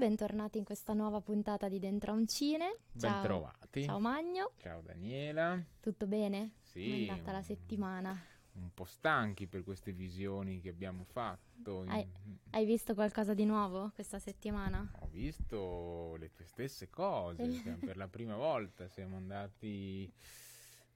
Bentornati 0.00 0.56
in 0.56 0.64
questa 0.64 0.94
nuova 0.94 1.20
puntata 1.20 1.68
di 1.68 1.78
Dentro 1.78 2.12
a 2.12 2.14
un 2.14 2.26
Cine. 2.26 2.78
Ciao. 2.96 3.10
Bentrovati. 3.12 3.84
Ciao 3.84 4.00
Magno, 4.00 4.52
Ciao 4.56 4.80
Daniela. 4.80 5.62
tutto 5.78 6.06
bene? 6.06 6.52
Sì, 6.62 6.84
Come 6.84 6.96
è 7.04 7.08
andata 7.10 7.32
la 7.32 7.42
settimana? 7.42 8.18
Un 8.52 8.72
po' 8.72 8.86
stanchi 8.86 9.46
per 9.46 9.62
queste 9.62 9.92
visioni 9.92 10.62
che 10.62 10.70
abbiamo 10.70 11.04
fatto. 11.04 11.84
Hai- 11.86 12.08
In- 12.24 12.36
Hai 12.48 12.64
visto 12.64 12.94
qualcosa 12.94 13.34
di 13.34 13.44
nuovo 13.44 13.90
questa 13.94 14.18
settimana? 14.18 14.90
Ho 15.00 15.08
visto 15.08 16.16
le 16.18 16.30
tue 16.32 16.46
stesse 16.46 16.88
cose. 16.88 17.44
per 17.84 17.98
la 17.98 18.08
prima 18.08 18.36
volta 18.36 18.88
siamo 18.88 19.18
andati, 19.18 20.10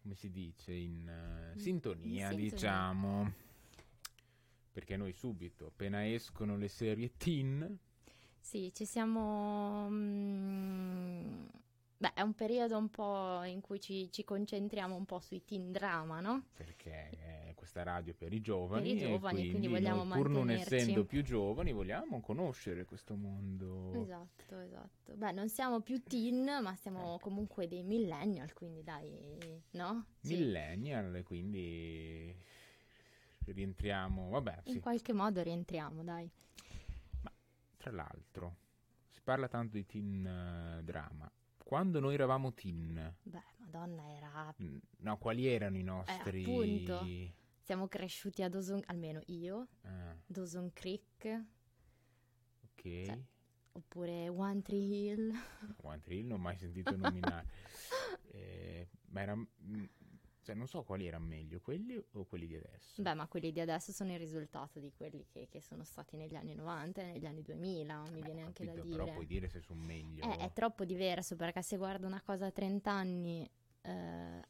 come 0.01 0.15
si 0.15 0.31
dice, 0.31 0.73
in 0.73 1.07
eh, 1.07 1.59
sintonia, 1.59 2.29
sintonia. 2.31 2.51
diciamo. 2.51 3.33
Perché 4.73 4.97
noi 4.97 5.13
subito, 5.13 5.67
appena 5.67 6.11
escono 6.11 6.57
le 6.57 6.69
serie 6.69 7.13
teen, 7.19 7.79
Sì, 8.45 8.71
ci 8.75 8.85
siamo... 8.85 9.89
mm, 9.89 11.45
Beh, 11.97 12.13
è 12.13 12.21
un 12.21 12.35
periodo 12.35 12.77
un 12.77 12.91
po' 12.91 13.43
in 13.45 13.63
cui 13.63 13.81
ci, 13.81 14.13
ci 14.13 14.23
concentriamo 14.23 14.95
un 14.95 15.07
po' 15.07 15.19
sui 15.19 15.43
teen 15.47 15.73
drama, 15.73 16.21
no? 16.21 16.45
perché 16.55 17.09
è 17.09 17.55
questa 17.55 17.83
radio 17.83 18.13
per 18.13 18.35
i 18.35 18.43
giovani, 18.43 18.89
Per 18.89 18.97
i 18.97 18.99
giovani, 18.99 19.21
quindi 19.21 19.51
quindi 19.51 19.69
vogliamo 19.69 20.05
noi, 20.05 20.19
pur 20.19 20.29
non 20.29 20.51
essendo 20.51 21.07
più 21.07 21.23
giovani, 21.23 21.73
vogliamo 21.73 22.21
conoscere 22.21 22.85
questo 22.85 23.15
mondo. 23.15 24.03
Esatto, 24.03 24.59
esatto. 24.59 25.15
Beh, 25.15 25.33
non 25.33 25.49
siamo 25.49 25.81
più 25.81 26.03
teen, 26.03 26.45
ma 26.61 26.77
siamo 26.77 27.19
comunque 27.23 27.67
dei 27.67 27.83
millennial, 27.83 28.53
quindi 28.53 28.83
dai, 28.83 29.11
no? 29.71 30.05
Sì. 30.21 30.35
millennial, 30.37 31.23
quindi 31.25 32.37
rientriamo, 33.47 34.29
vabbè, 34.29 34.61
In 34.65 34.75
sì. 34.75 34.81
qualche 34.81 35.15
modo 35.15 35.41
rientriamo, 35.43 36.03
dai. 36.05 36.31
Tra 37.85 37.93
l'altro, 37.93 38.57
si 39.11 39.21
parla 39.23 39.47
tanto 39.47 39.77
di 39.77 39.85
teen 39.85 40.27
eh, 40.27 40.83
drama. 40.83 41.31
Quando 41.59 42.01
noi 42.01 42.15
eravamo 42.15 42.55
teen, 42.55 43.15
Beh, 43.23 43.43
madonna, 43.59 44.09
era... 44.09 44.55
mm, 44.63 44.77
no, 45.01 45.19
quali 45.19 45.47
erano 45.47 45.77
i 45.77 45.83
nostri... 45.83 46.45
appunto. 46.45 47.07
Siamo 47.61 47.87
cresciuti 47.87 48.43
a 48.43 48.49
Dawson, 48.49 48.81
almeno 48.87 49.21
io, 49.27 49.69
Ah, 49.83 50.17
Dawson 50.25 50.73
Creek, 50.73 51.45
ok. 52.63 53.05
Cioè- 53.05 53.23
oppure 53.73 54.29
One 54.29 54.63
Tree 54.63 54.87
Hill. 55.11 55.35
One 55.83 56.01
Tree 56.01 56.21
Hill 56.21 56.27
non 56.29 56.39
ho 56.39 56.43
mai 56.43 56.57
sentito 56.57 56.97
nominare. 56.97 57.47
Eh, 58.35 58.89
ma 59.11 59.21
era... 59.21 59.37
Cioè, 60.45 60.55
non 60.55 60.69
so 60.69 60.83
quali 60.83 61.07
erano 61.07 61.25
meglio, 61.25 61.59
quelli 61.61 61.97
o 62.13 62.25
quelli 62.27 62.47
di 62.47 62.55
adesso. 62.55 63.01
Beh, 63.01 63.15
ma 63.15 63.27
quelli 63.27 63.51
di 63.51 63.61
adesso 63.61 63.93
sono 63.93 64.13
il 64.13 64.19
risultato 64.19 64.79
di 64.79 64.93
quelli 64.95 65.25
che, 65.27 65.49
che 65.49 65.63
sono 65.63 65.85
stati 65.85 66.19
negli 66.19 66.35
anni 66.35 66.55
90 66.55 67.01
e 67.01 67.05
negli 67.07 67.25
anni 67.25 67.43
2000, 67.43 68.03
mi 68.11 68.21
Beh, 68.21 68.27
viene 68.27 68.43
anche 68.43 68.65
da 68.65 68.73
capito, 68.73 68.87
dire. 68.87 69.03
Però 69.05 69.13
puoi 69.15 69.27
dire 69.27 69.49
se 69.49 69.61
sono 69.61 69.83
meglio. 69.83 70.23
Eh, 70.25 70.37
è 70.37 70.53
troppo 70.53 70.85
diverso 70.85 71.35
perché 71.35 71.63
se 71.63 71.79
guardo 71.79 72.07
una 72.07 72.21
cosa 72.21 72.47
a 72.47 72.51
30 72.51 72.91
anni, 72.93 73.49
eh, 73.81 74.41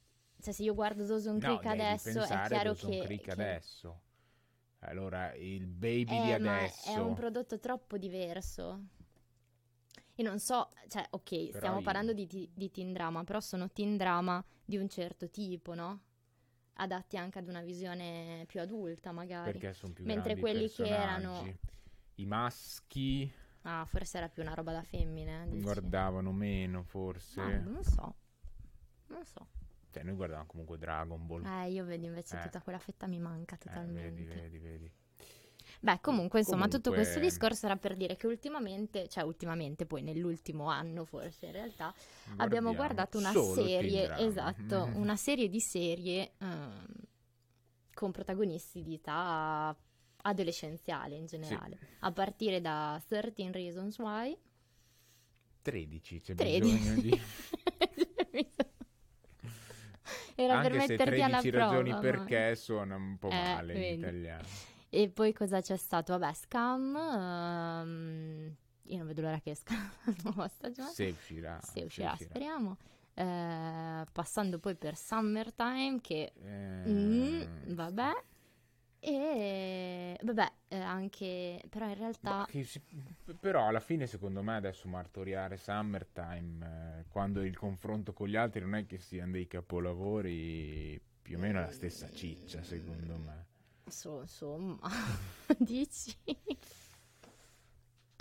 cioè 0.41 0.53
se 0.53 0.63
io 0.65 0.75
guardo 0.75 1.07
Dawson 1.07 1.35
No, 1.35 1.39
Creek 1.39 1.63
devi 1.63 1.81
adesso 1.81 2.23
è 2.23 2.27
chiaro 2.27 2.49
Dawson 2.65 2.91
che, 2.91 3.01
Creek 3.05 3.23
che- 3.23 3.31
adesso. 3.31 4.01
Allora, 4.81 5.33
il 5.35 5.67
baby 5.67 6.05
di 6.23 6.33
Eh, 6.33 6.39
ma 6.41 6.57
adesso. 6.59 6.91
è 6.91 6.97
un 6.99 7.15
prodotto 7.15 7.59
troppo 7.61 7.97
diverso. 7.97 8.89
E 10.17 10.23
non 10.23 10.39
so, 10.39 10.69
cioè, 10.89 11.07
ok, 11.11 11.29
Però 11.47 11.59
stiamo 11.59 11.79
io- 11.79 11.83
parlando 11.85 12.13
di, 12.13 12.27
ti- 12.27 12.51
di 12.55 12.71
teen 12.71 12.93
drama, 12.93 13.25
però 13.25 13.41
sono 13.41 13.71
teen 13.71 13.97
drama 13.97 14.45
di 14.65 14.77
un 14.77 14.89
certo 14.89 15.29
tipo, 15.29 15.75
no? 15.75 16.03
Adatti 16.75 17.17
anche 17.17 17.39
ad 17.39 17.49
una 17.49 17.63
visione 17.63 18.45
più 18.47 18.61
adulta, 18.61 19.13
magari. 19.13 19.53
perché 19.53 19.73
sono 19.75 19.93
più 19.93 20.05
Mentre 20.05 20.37
quelli 20.37 20.69
che 20.71 20.87
erano-. 20.89 21.57
I 22.17 22.27
maschi 22.27 23.33
Ah, 23.63 23.85
forse 23.87 24.19
era 24.19 24.29
più 24.29 24.43
una 24.43 24.55
roba 24.55 24.73
da 24.73 24.83
femmine, 24.83 25.47
dici? 25.49 25.63
guardavano 25.63 26.31
meno, 26.33 26.83
forse. 26.83 27.41
Ah, 27.41 27.59
non 27.59 27.83
so. 27.83 28.15
Non 29.09 29.25
so. 29.25 29.49
Cioè, 29.91 30.03
noi 30.03 30.15
guardavamo 30.15 30.47
comunque 30.47 30.77
Dragon 30.79 31.27
Ball. 31.27 31.45
Eh, 31.45 31.71
io 31.71 31.85
vedo 31.85 32.05
invece 32.07 32.37
Eh. 32.39 32.43
tutta 32.43 32.61
quella 32.61 32.79
fetta 32.79 33.07
mi 33.07 33.19
manca 33.19 33.55
Eh, 33.55 33.59
totalmente. 33.59 34.23
vedi, 34.23 34.25
vedi, 34.25 34.59
vedi. 34.59 34.93
Beh, 35.85 35.99
comunque, 36.01 36.39
insomma, 36.39 36.65
tutto 36.67 36.89
Comunque- 36.89 37.03
questo 37.13 37.21
discorso 37.21 37.67
era 37.67 37.77
per 37.77 37.95
dire 37.95 38.17
che 38.17 38.27
ultimamente, 38.27 39.07
cioè 39.09 39.23
ultimamente, 39.23 39.85
poi 39.85 40.01
nell'ultimo 40.01 40.69
anno 40.71 41.05
forse 41.05 41.45
in 41.45 41.53
realtà, 41.53 41.93
abbiamo 42.39 42.73
Guardiamo 42.73 42.75
guardato 42.75 43.19
una 43.19 43.33
serie, 43.33 44.17
esatto, 44.17 44.89
una 44.97 45.17
serie 45.17 45.51
di 45.51 45.61
serie 45.61 46.33
ehm, 46.39 46.87
con 47.93 48.13
protagonisti 48.13 48.83
di 48.83 48.95
età 48.95 49.77
adolescenziale 50.23 51.17
in 51.17 51.27
generale, 51.27 51.77
a 52.01 52.11
partire 52.13 52.63
da 52.63 52.99
13 53.07 53.53
Reasons 53.53 53.99
Why, 53.99 54.35
13, 55.61 56.21
c'è 56.23 56.35
13. 56.35 56.77
bisogno 56.79 57.01
di... 57.03 57.21
Era 60.37 60.61
per 60.63 60.73
Anche 60.73 60.81
se 60.87 60.87
metterti 60.97 61.23
alla 61.23 61.39
13 61.41 61.51
prova. 61.51 61.65
ragioni 61.67 61.91
ma- 61.91 61.99
perché 61.99 62.57
suona 62.57 62.97
un 62.97 63.19
po' 63.19 63.29
Eh, 63.29 63.35
male 63.35 63.73
in 63.75 63.79
vedi. 63.81 63.99
italiano. 64.01 64.47
E 64.97 65.09
poi 65.09 65.33
cosa 65.33 65.61
c'è 65.61 65.77
stato? 65.77 66.17
Vabbè, 66.17 66.33
Scam, 66.35 66.95
ehm, 66.95 68.55
io 68.83 68.97
non 68.97 69.07
vedo 69.09 69.23
l'ora 69.23 69.41
che 69.41 69.51
esca 69.51 69.75
la 70.07 70.15
nuova 70.23 70.47
stagione. 70.47 70.91
Se 70.91 71.07
uscirà. 71.07 71.59
Se 71.61 71.81
se 71.81 71.85
uscirà, 71.85 72.15
speriamo. 72.17 72.77
Eh, 73.13 74.05
passando 74.13 74.61
poi 74.61 74.77
per 74.77 74.97
Summertime, 74.97 75.99
che 76.01 76.33
Eh, 76.41 76.89
mm, 76.89 77.75
vabbè. 77.75 78.13
E 79.01 80.17
vabbè, 80.23 80.53
eh, 80.69 80.79
anche 80.79 81.61
però 81.69 81.89
in 81.89 81.95
realtà 81.97 82.47
si- 82.63 82.81
Però 83.39 83.67
alla 83.67 83.81
fine 83.81 84.07
secondo 84.07 84.43
me 84.43 84.55
adesso 84.55 84.87
martoriare 84.89 85.57
Summertime 85.57 87.01
eh, 87.01 87.05
quando 87.09 87.43
il 87.43 87.57
confronto 87.57 88.13
con 88.13 88.29
gli 88.29 88.37
altri 88.37 88.61
non 88.61 88.77
è 88.77 88.87
che 88.87 88.99
siano 88.99 89.33
dei 89.33 89.47
capolavori 89.49 90.99
più 91.21 91.37
o 91.37 91.41
meno 91.41 91.59
è 91.59 91.63
la 91.65 91.71
stessa 91.71 92.09
ciccia 92.11 92.63
secondo 92.63 93.19
me 93.19 93.47
so- 93.89 94.23
insomma, 94.23 94.79
dici? 95.59 96.17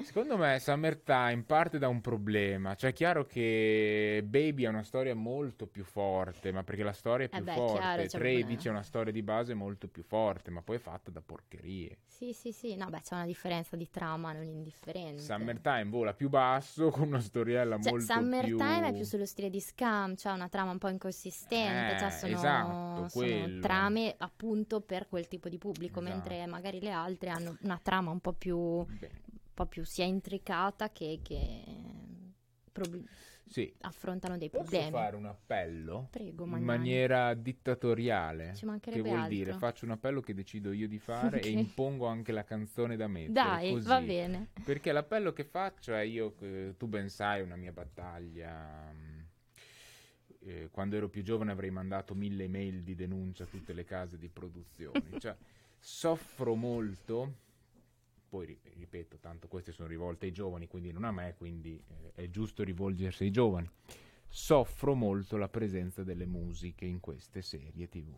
Secondo 0.04 0.38
me 0.38 0.60
Summertime 0.60 1.44
parte 1.46 1.78
da 1.80 1.88
un 1.88 2.02
problema. 2.02 2.76
Cioè 2.76 2.92
è 2.92 2.94
chiaro 2.94 3.26
che 3.26 4.22
Baby 4.26 4.64
è 4.64 4.68
una 4.68 4.84
storia 4.84 5.16
molto 5.16 5.68
più 5.68 5.84
forte 5.84 6.52
ma 6.52 6.64
perché 6.64 6.84
la 6.84 6.94
storia 6.94 7.26
è 7.28 7.30
Eh 7.30 7.36
più 7.38 7.44
beh, 7.46 7.54
forte 7.54 7.80
chiaro, 7.80 8.02
c'è 8.06 8.18
13 8.18 8.68
una- 8.68 8.78
è 8.78 8.80
una 8.80 8.84
storia 8.84 9.12
di 9.12 9.22
base 9.24 9.54
molto 9.54 9.88
più 9.88 10.04
forte 10.04 10.52
ma 10.52 10.62
poi 10.62 10.78
è 10.78 10.80
fatta 10.80 11.12
da 11.12 11.22
porcherie. 11.22 11.98
Sì, 12.06 12.34
sì, 12.34 12.52
sì, 12.52 12.76
no, 12.76 12.88
beh, 12.90 13.02
c'è 13.02 13.16
una 13.16 13.26
differenza 13.26 13.76
di 13.76 13.90
trama 13.90 14.32
non 14.34 14.46
indifferente. 14.46 15.22
Summertime 15.22 15.86
vola 15.86 16.14
più 16.14 16.30
basso 16.30 16.90
con 16.92 17.08
una 17.08 17.20
storiella 17.20 17.80
Cioè, 17.80 17.92
molto 17.92 18.14
Summertime 18.14 18.80
più 18.80 18.84
è 18.90 18.94
più 18.94 19.04
sullo 19.04 19.26
stile 19.26 19.50
di 19.50 19.60
Scam, 19.60 20.16
cioè 20.16 20.32
una 20.34 20.48
trama 20.50 20.72
un 20.72 20.78
po' 20.78 20.88
inconsistente, 20.90 21.96
Eh, 21.96 22.00
cioè 22.00 22.10
sono, 22.12 22.34
esatto, 22.34 23.08
sono 23.10 23.60
trame 23.60 24.16
appunto 24.18 24.82
per 24.82 25.08
quel 25.08 25.28
tipo 25.28 25.50
di 25.50 25.58
pubblico, 25.58 26.00
Esatto. 26.00 26.14
mentre 26.16 26.46
magari 26.48 26.80
le 26.80 26.92
altre 26.92 27.30
hanno 27.30 27.58
una 27.62 27.80
trama 27.82 28.12
un 28.12 28.20
po' 28.20 28.34
più, 28.34 28.86
Beh, 28.86 29.10
po' 29.54 29.66
più 29.66 29.84
sia 29.84 30.06
intricata 30.06 30.92
che, 30.92 31.20
che 31.22 31.64
prob- 32.72 33.04
sì 33.46 33.72
affrontano 33.82 34.38
dei 34.38 34.50
Posso 34.50 34.64
problemi. 34.64 34.90
fare 34.92 35.16
un 35.16 35.26
appello 35.26 36.08
Prego, 36.10 36.46
in 36.46 36.64
maniera 36.64 37.34
dittatoriale? 37.34 38.56
Ci 38.56 38.66
Che 38.80 39.02
vuol 39.02 39.18
altro. 39.20 39.28
dire 39.36 39.54
faccio 39.54 39.86
un 39.86 39.92
appello 39.92 40.22
che 40.22 40.34
decido 40.34 40.72
io 40.72 40.88
di 40.88 40.98
fare 40.98 41.38
Ok. 41.44 41.46
e 41.46 41.50
impongo 41.50 42.06
anche 42.08 42.32
la 42.32 42.44
canzone 42.44 42.96
da 42.96 43.08
mettere. 43.08 43.34
Dai, 43.34 43.72
così. 43.74 43.88
va 43.88 44.02
bene. 44.02 44.48
Perché 44.64 44.92
l'appello 44.92 45.34
che 45.34 45.44
faccio 45.44 45.94
è 45.94 46.02
io, 46.02 46.34
eh, 46.40 46.74
tu 46.78 46.88
ben 46.88 47.10
sai, 47.10 47.42
una 47.42 47.56
mia 47.56 47.72
battaglia. 47.72 48.92
eh, 50.40 50.70
quando 50.72 50.96
ero 50.96 51.08
più 51.10 51.22
giovane 51.24 51.52
avrei 51.52 51.70
mandato 51.70 52.16
mille 52.16 52.46
email 52.46 52.82
di 52.84 52.96
denuncia 52.96 53.44
a 53.44 53.48
tutte 53.48 53.74
le 53.74 53.84
case 53.86 54.18
di 54.18 54.30
produzione. 54.30 55.02
cioè, 55.20 55.36
soffro 55.80 56.56
molto. 56.56 57.36
Poi 58.34 58.48
ri- 58.48 58.60
ripeto, 58.78 59.20
tanto 59.20 59.48
queste 59.48 59.72
sono 59.72 59.88
rivolte 59.88 60.26
ai 60.26 60.32
giovani, 60.32 60.66
quindi 60.66 60.92
non 60.92 61.04
a 61.04 61.12
me, 61.12 61.36
quindi 61.38 61.80
eh, 61.88 62.24
è 62.24 62.30
giusto 62.32 62.64
rivolgersi 62.64 63.26
ai 63.26 63.30
giovani. 63.30 63.70
Soffro 64.28 64.96
molto 64.96 65.38
la 65.38 65.50
presenza 65.50 66.04
delle 66.04 66.26
musiche 66.26 66.84
in 66.84 67.00
queste 67.00 67.44
serie 67.44 67.88
TV. 67.88 68.12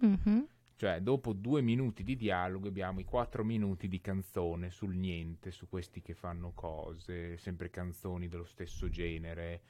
Mhm. 0.00 0.46
Cioè, 0.76 1.00
dopo 1.00 1.32
due 1.32 1.62
minuti 1.62 2.02
di 2.02 2.14
dialogo 2.14 2.68
abbiamo 2.68 3.00
i 3.00 3.04
quattro 3.04 3.42
minuti 3.42 3.88
di 3.88 4.02
canzone 4.02 4.68
sul 4.68 4.96
niente, 4.96 5.50
su 5.50 5.66
questi 5.66 6.02
che 6.02 6.12
fanno 6.12 6.52
cose, 6.52 7.38
sempre 7.38 7.70
canzoni 7.70 8.28
dello 8.28 8.44
stesso 8.44 8.90
genere, 8.90 9.62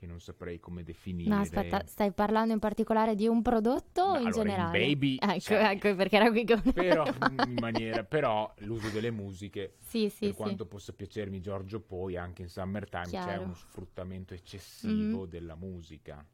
che 0.00 0.06
non 0.06 0.18
saprei 0.18 0.58
come 0.58 0.82
definire. 0.82 1.28
No, 1.28 1.40
aspetta, 1.40 1.82
stai 1.86 2.10
parlando 2.10 2.54
in 2.54 2.58
particolare 2.58 3.14
di 3.14 3.26
un 3.28 3.42
prodotto 3.42 4.00
o 4.00 4.12
No, 4.14 4.20
in 4.20 4.26
allora, 4.28 4.42
generale? 4.42 4.78
Baby, 4.78 5.18
Ecco, 5.20 5.38
cioè, 5.40 5.64
ecco 5.72 5.94
perché 5.94 6.16
era 6.16 6.30
qui 6.30 6.44
che... 6.44 6.56
Però, 6.72 7.04
in 7.46 7.56
maniera, 7.60 8.02
però 8.02 8.50
l'uso 8.60 8.88
delle 8.88 9.10
musiche, 9.10 9.74
Sì, 9.80 10.08
sì, 10.08 10.20
per 10.20 10.30
sì. 10.30 10.34
quanto 10.34 10.64
possa 10.64 10.94
piacermi 10.94 11.40
Giorgio 11.42 11.80
Poi, 11.80 12.16
anche 12.16 12.40
in 12.40 12.48
Summertime 12.48 13.04
c'è 13.04 13.10
Chiaro. 13.10 13.42
uno 13.42 13.54
sfruttamento 13.54 14.32
eccessivo 14.32 15.20
Mhm. 15.24 15.28
della 15.28 15.54
musica. 15.54 16.24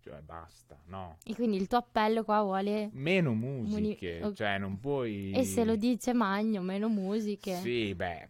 Cioè, 0.00 0.20
basta, 0.20 0.78
no? 0.88 1.16
E 1.24 1.34
quindi 1.34 1.56
il 1.56 1.66
tuo 1.66 1.78
appello 1.78 2.24
qua 2.24 2.42
vuole... 2.42 2.90
Meno 2.92 3.32
musiche, 3.32 4.22
ok. 4.22 4.34
cioè 4.34 4.58
non 4.58 4.78
puoi... 4.78 5.30
E 5.30 5.44
se 5.44 5.64
lo 5.64 5.76
dice 5.76 6.12
Magno, 6.12 6.60
meno 6.60 6.90
musiche. 6.90 7.54
Sì, 7.56 7.94
beh, 7.94 8.28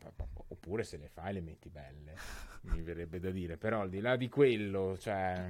oppure 0.50 0.85
se 0.85 0.99
le 0.99 1.08
fai 1.08 1.32
le 1.32 1.40
metti 1.40 1.69
belle, 1.70 2.14
mi 2.64 2.82
verrebbe 2.82 3.19
da 3.20 3.31
dire, 3.31 3.56
però 3.56 3.81
al 3.81 3.90
di 3.90 4.00
là 4.00 4.16
di 4.16 4.28
quello, 4.28 4.96
cioè 4.99 5.46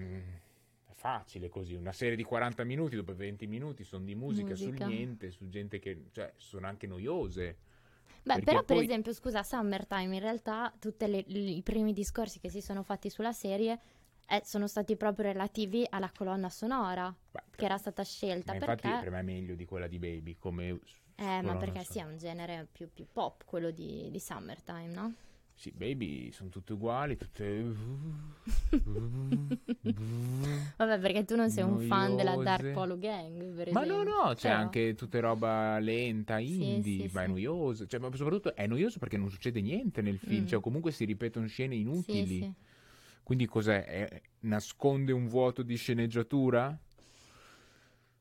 è 0.87 0.93
facile 0.93 1.49
così, 1.49 1.75
una 1.75 1.93
serie 1.93 2.17
di 2.17 2.23
40 2.25 2.65
minuti 2.65 2.97
dopo 2.97 3.15
20 3.15 3.47
minuti 3.47 3.85
sono 3.85 4.05
di 4.05 4.15
musica, 4.15 4.51
Musica. 4.51 4.85
sul 4.85 4.87
niente, 4.87 5.31
su 5.31 5.49
gente 5.49 5.79
che 5.79 6.05
cioè, 6.13 6.33
sono 6.37 6.67
anche 6.67 6.87
noiose. 6.87 7.57
Beh, 8.23 8.35
Perché 8.35 8.45
però 8.45 8.65
per 8.65 8.77
poi- 8.77 8.85
esempio, 8.85 9.13
scusa, 9.13 9.43
Summertime 9.43 10.15
in 10.15 10.21
realtà 10.21 10.73
tutti 10.79 11.05
i 11.05 11.63
primi 11.63 11.93
discorsi 11.93 12.41
che 12.41 12.49
si 12.49 12.61
sono 12.63 12.83
fatti 12.83 13.11
sulla 13.11 13.33
serie 13.33 13.79
eh, 14.27 14.41
sono 14.45 14.67
stati 14.67 14.97
proprio 14.97 15.27
relativi 15.27 15.87
alla 15.89 16.11
colonna 16.15 16.49
sonora 16.49 17.15
Beh, 17.31 17.43
che 17.55 17.65
era 17.67 17.77
stata 17.77 18.03
scelta 18.03 18.53
ma 18.53 18.59
infatti 18.59 18.89
perché 18.89 18.99
per 19.05 19.11
me 19.11 19.19
è 19.19 19.23
meglio 19.23 19.55
di 19.55 19.67
quella 19.67 19.87
di 19.87 19.99
Baby, 19.99 20.37
come 20.39 20.81
eh, 21.17 21.43
ma 21.43 21.57
perché 21.57 21.83
sonora. 21.83 21.83
sì, 21.85 21.99
è 21.99 22.03
un 22.05 22.17
genere 22.17 22.67
più, 22.73 22.89
più 22.93 23.07
pop 23.13 23.45
quello 23.45 23.71
di, 23.71 24.09
di 24.11 24.19
Summertime, 24.19 24.87
no? 24.87 25.15
Sì, 25.57 25.73
Baby 25.75 26.31
sono 26.33 26.49
tutte 26.51 26.73
uguali, 26.73 27.17
tutte... 27.17 27.63
Vabbè, 30.77 30.99
perché 30.99 31.25
tu 31.25 31.37
non 31.37 31.49
sei 31.51 31.63
un 31.65 31.79
fan 31.79 32.17
della 32.17 32.37
Dark 32.37 32.63
Noiose. 32.63 32.73
Polo 32.79 32.99
Gang, 32.99 33.55
per 33.55 33.71
Ma 33.73 33.85
no, 33.85 34.03
esempio. 34.03 34.13
no, 34.25 34.35
c'è 34.35 34.49
Però- 34.49 34.55
anche 34.61 34.95
tutta 34.95 35.21
roba 35.21 35.79
lenta, 35.79 36.39
Sì, 36.39 36.65
indie, 36.65 37.09
sì, 37.09 37.15
ma 37.15 37.23
è 37.23 37.25
sì. 37.27 37.31
noioso. 37.31 37.87
Cioè, 37.87 38.01
ma 38.01 38.11
soprattutto 38.15 38.55
è 38.55 38.67
noioso 38.67 38.99
perché 38.99 39.17
non 39.17 39.31
succede 39.31 39.61
niente 39.61 40.03
nel 40.03 40.19
film, 40.19 40.43
Mm. 40.43 40.47
cioè 40.47 40.61
comunque 40.61 40.91
si 40.91 41.05
ripetono 41.05 41.47
scene 41.47 41.75
Sì, 41.75 41.81
inutili. 41.81 42.39
sì. 42.41 42.53
Quindi 43.23 43.47
cos'è? 43.47 43.85
È- 43.85 44.23
nasconde 44.41 45.13
un 45.13 45.29
vuoto 45.29 45.63
di 45.63 45.77
sceneggiatura? 45.77 46.77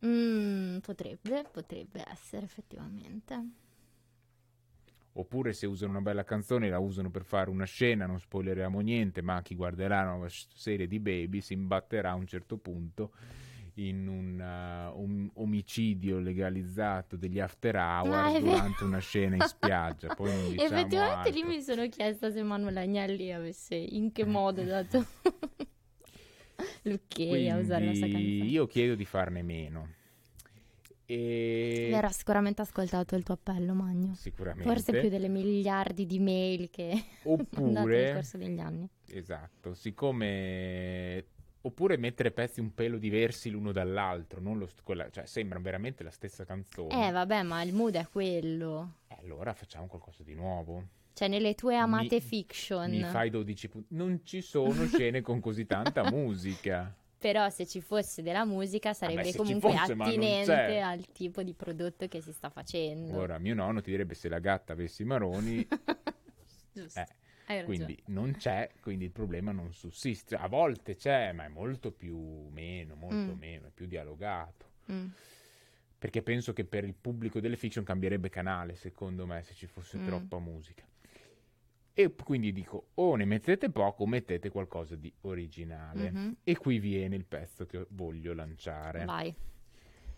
Mm, 0.06 0.78
potrebbe, 0.80 1.46
potrebbe 1.52 2.04
essere 2.10 2.46
effettivamente. 2.46 3.62
Oppure 5.16 5.54
se 5.54 5.68
usano 5.68 5.92
una 5.92 6.02
bella 6.02 6.24
canzone 6.24 6.70
la 6.70 6.80
usano 6.80 7.12
per 7.12 7.24
fare 7.24 7.50
una 7.50 7.66
scena, 7.66 8.06
non 8.08 8.20
spoileriamo 8.20 8.80
niente, 8.80 9.22
ma 9.22 9.42
chi 9.44 9.56
guarderà 9.56 10.04
la 10.04 10.10
nuova 10.12 10.28
serie 10.30 10.88
di 10.88 11.00
Baby 11.00 11.40
si 11.42 11.54
imbatterà 11.54 12.12
a 12.12 12.16
un 12.16 12.26
certo 12.26 12.58
punto 12.58 13.12
in 13.76 14.08
un, 14.08 14.40
uh, 14.40 15.00
un 15.00 15.30
omicidio 15.36 16.20
legalizzato 16.20 17.16
degli 17.16 17.40
after 17.40 17.76
hours 17.76 18.36
Ah, 18.36 18.40
durante 18.40 18.84
una 18.84 19.00
scena 19.00 19.36
in 19.36 19.42
spiaggia. 19.42 20.14
Poi 20.16 20.30
non 20.30 20.50
diciamo 20.52 20.64
Effettivamente 20.80 21.30
lì 21.32 21.42
altro. 21.42 21.56
mi 21.56 21.62
sono 21.62 21.88
chiesta 21.90 22.32
se 22.32 22.44
Manuel 22.44 22.78
Agnelli 22.78 23.32
avesse 23.34 23.76
in 23.76 24.12
che 24.12 24.26
modo 24.26 24.64
dato 24.64 25.06
l'ok 26.84 27.20
a 27.20 27.58
usare 27.58 27.86
la 27.86 27.94
sua 27.94 28.08
canzone. 28.08 28.46
io 28.46 28.66
chiedo 28.68 28.96
di 28.96 29.06
farne 29.06 29.42
meno. 29.42 29.90
E 31.06 31.90
Verrà 31.92 32.10
sicuramente 32.10 32.62
ascoltato 32.62 33.16
il 33.16 33.24
tuo 33.24 33.34
appello, 33.34 33.74
Magno. 33.74 34.14
sicuramente. 34.16 34.68
Forse 34.70 35.00
più 35.00 35.10
delle 35.10 35.28
miliardi 35.28 36.06
di 36.06 36.20
mail 36.20 36.70
che 36.70 37.04
ho 37.24 37.36
dato 37.38 37.62
nel 37.66 37.78
Oppure, 37.78 38.14
corso 38.14 38.38
degli 38.38 38.60
anni. 38.60 38.88
esatto, 39.08 39.74
siccome... 39.74 41.26
Oppure 41.66 41.96
mettere 41.96 42.32
pezzi 42.32 42.60
un 42.60 42.74
pelo 42.74 42.98
diversi 42.98 43.50
l'uno 43.50 43.72
dall'altro, 43.72 44.42
non 44.42 44.58
lo 44.58 44.68
quella- 44.84 45.10
cioè 45.10 45.26
sembra 45.26 45.60
veramente 45.60 46.04
la 46.04 46.12
stessa 46.12 46.44
canzone. 46.44 47.08
Eh, 47.08 47.12
vabbè, 47.12 47.42
ma 47.44 47.62
il 47.62 47.74
mood 47.74 47.96
è 47.96 48.06
quello. 48.10 48.96
Eh, 49.08 49.16
allora 49.22 49.54
facciamo 49.54 49.88
qualcosa 49.88 50.24
di 50.24 50.34
nuovo. 50.34 50.84
Cioè, 51.14 51.30
nelle 51.30 51.56
tue 51.56 51.78
amate 51.78 52.16
Mi- 52.16 52.20
fiction. 52.22 52.90
Mi 52.90 53.04
fai 53.04 53.30
12 53.30 53.68
punti. 53.70 53.88
Non 53.96 54.20
ci 54.26 54.42
sono 54.42 54.86
scene 54.88 55.22
con 55.22 55.40
così 55.40 55.66
tanta 55.66 56.04
musica. 56.12 56.94
Però 57.24 57.50
se 57.50 57.66
ci 57.66 57.80
fosse 57.80 58.22
della 58.22 58.44
musica 58.44 58.94
sarebbe 58.94 59.32
ci 59.32 59.38
comunque 59.38 59.72
fosse, 59.72 59.94
attinente 59.94 60.80
al 60.82 61.08
tipo 61.14 61.42
di 61.42 61.54
prodotto 61.54 62.06
che 62.10 62.20
si 62.20 62.34
sta 62.34 62.50
facendo. 62.50 63.16
Ora, 63.18 63.38
mio 63.40 63.56
nonno 63.56 63.80
ti 63.80 63.92
direbbe 63.92 64.14
se 64.14 64.28
la 64.28 64.40
gatta 64.40 64.74
avesse 64.74 65.04
i 65.04 65.06
maroni, 65.06 65.66
Giusto. 66.74 67.00
eh, 67.48 67.64
quindi 67.64 67.98
non 68.08 68.34
c'è, 68.36 68.70
quindi 68.82 69.06
il 69.06 69.12
problema 69.12 69.54
non 69.54 69.72
sussiste. 69.74 70.36
A 70.36 70.48
volte 70.50 70.98
c'è, 70.98 71.32
ma 71.32 71.46
è 71.46 71.48
molto 71.48 71.92
più 71.94 72.18
meno, 72.50 72.96
molto 72.96 73.34
Mm. 73.34 73.38
meno, 73.40 73.68
è 73.68 73.72
più 73.74 73.86
dialogato. 73.86 74.72
Mm. 74.92 75.08
Perché 75.98 76.22
penso 76.22 76.52
che 76.52 76.66
per 76.66 76.84
il 76.84 76.94
pubblico 76.94 77.40
delle 77.40 77.56
fiction 77.56 77.86
cambierebbe 77.86 78.28
canale, 78.28 78.76
secondo 78.76 79.26
me, 79.26 79.44
se 79.44 79.54
ci 79.54 79.66
fosse 79.68 79.98
Mm. 79.98 80.06
troppa 80.06 80.40
musica. 80.40 80.84
E 81.96 82.12
quindi 82.12 82.52
dico, 82.52 82.88
o 82.96 83.16
ne 83.16 83.26
mettete 83.26 83.70
poco 83.70 84.04
o 84.04 84.08
mettete 84.08 84.50
qualcosa 84.50 84.96
di 84.96 85.14
originale. 85.22 86.12
Mhm. 86.12 86.36
E 86.44 86.58
qui 86.58 86.80
viene 86.80 87.16
il 87.16 87.26
pezzo 87.26 87.66
che 87.68 87.86
voglio 87.90 88.34
lanciare. 88.34 89.06
Vai. 89.06 89.34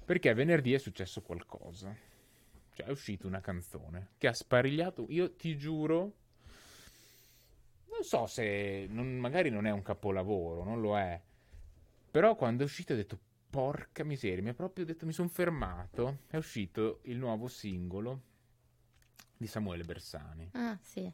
Perché 0.05 0.33
venerdì 0.33 0.73
è 0.73 0.77
successo 0.77 1.21
qualcosa. 1.21 1.93
Cioè 2.73 2.85
è 2.87 2.91
uscita 2.91 3.27
una 3.27 3.41
canzone 3.41 4.09
che 4.17 4.27
ha 4.27 4.33
sparigliato, 4.33 5.05
io 5.09 5.33
ti 5.33 5.57
giuro, 5.57 6.13
non 7.89 8.03
so 8.03 8.25
se, 8.25 8.85
non- 8.89 9.17
magari 9.17 9.49
non 9.49 9.65
è 9.65 9.71
un 9.71 9.81
capolavoro, 9.81 10.63
non 10.63 10.81
lo 10.81 10.97
è, 10.97 11.21
però 12.11 12.35
quando 12.35 12.63
è 12.63 12.65
uscito 12.65 12.91
ho 12.91 12.97
detto, 12.97 13.17
porca 13.49 14.03
miseria, 14.03 14.43
mi 14.43 14.49
ha 14.49 14.53
proprio 14.53 14.83
detto, 14.83 15.05
mi 15.05 15.13
sono 15.13 15.29
fermato, 15.29 16.19
è 16.27 16.35
uscito 16.35 16.99
il 17.03 17.17
nuovo 17.17 17.47
singolo 17.47 18.21
di 19.37 19.47
Samuele 19.47 19.83
Bersani. 19.85 20.49
Ah, 20.53 20.77
sì. 20.81 21.09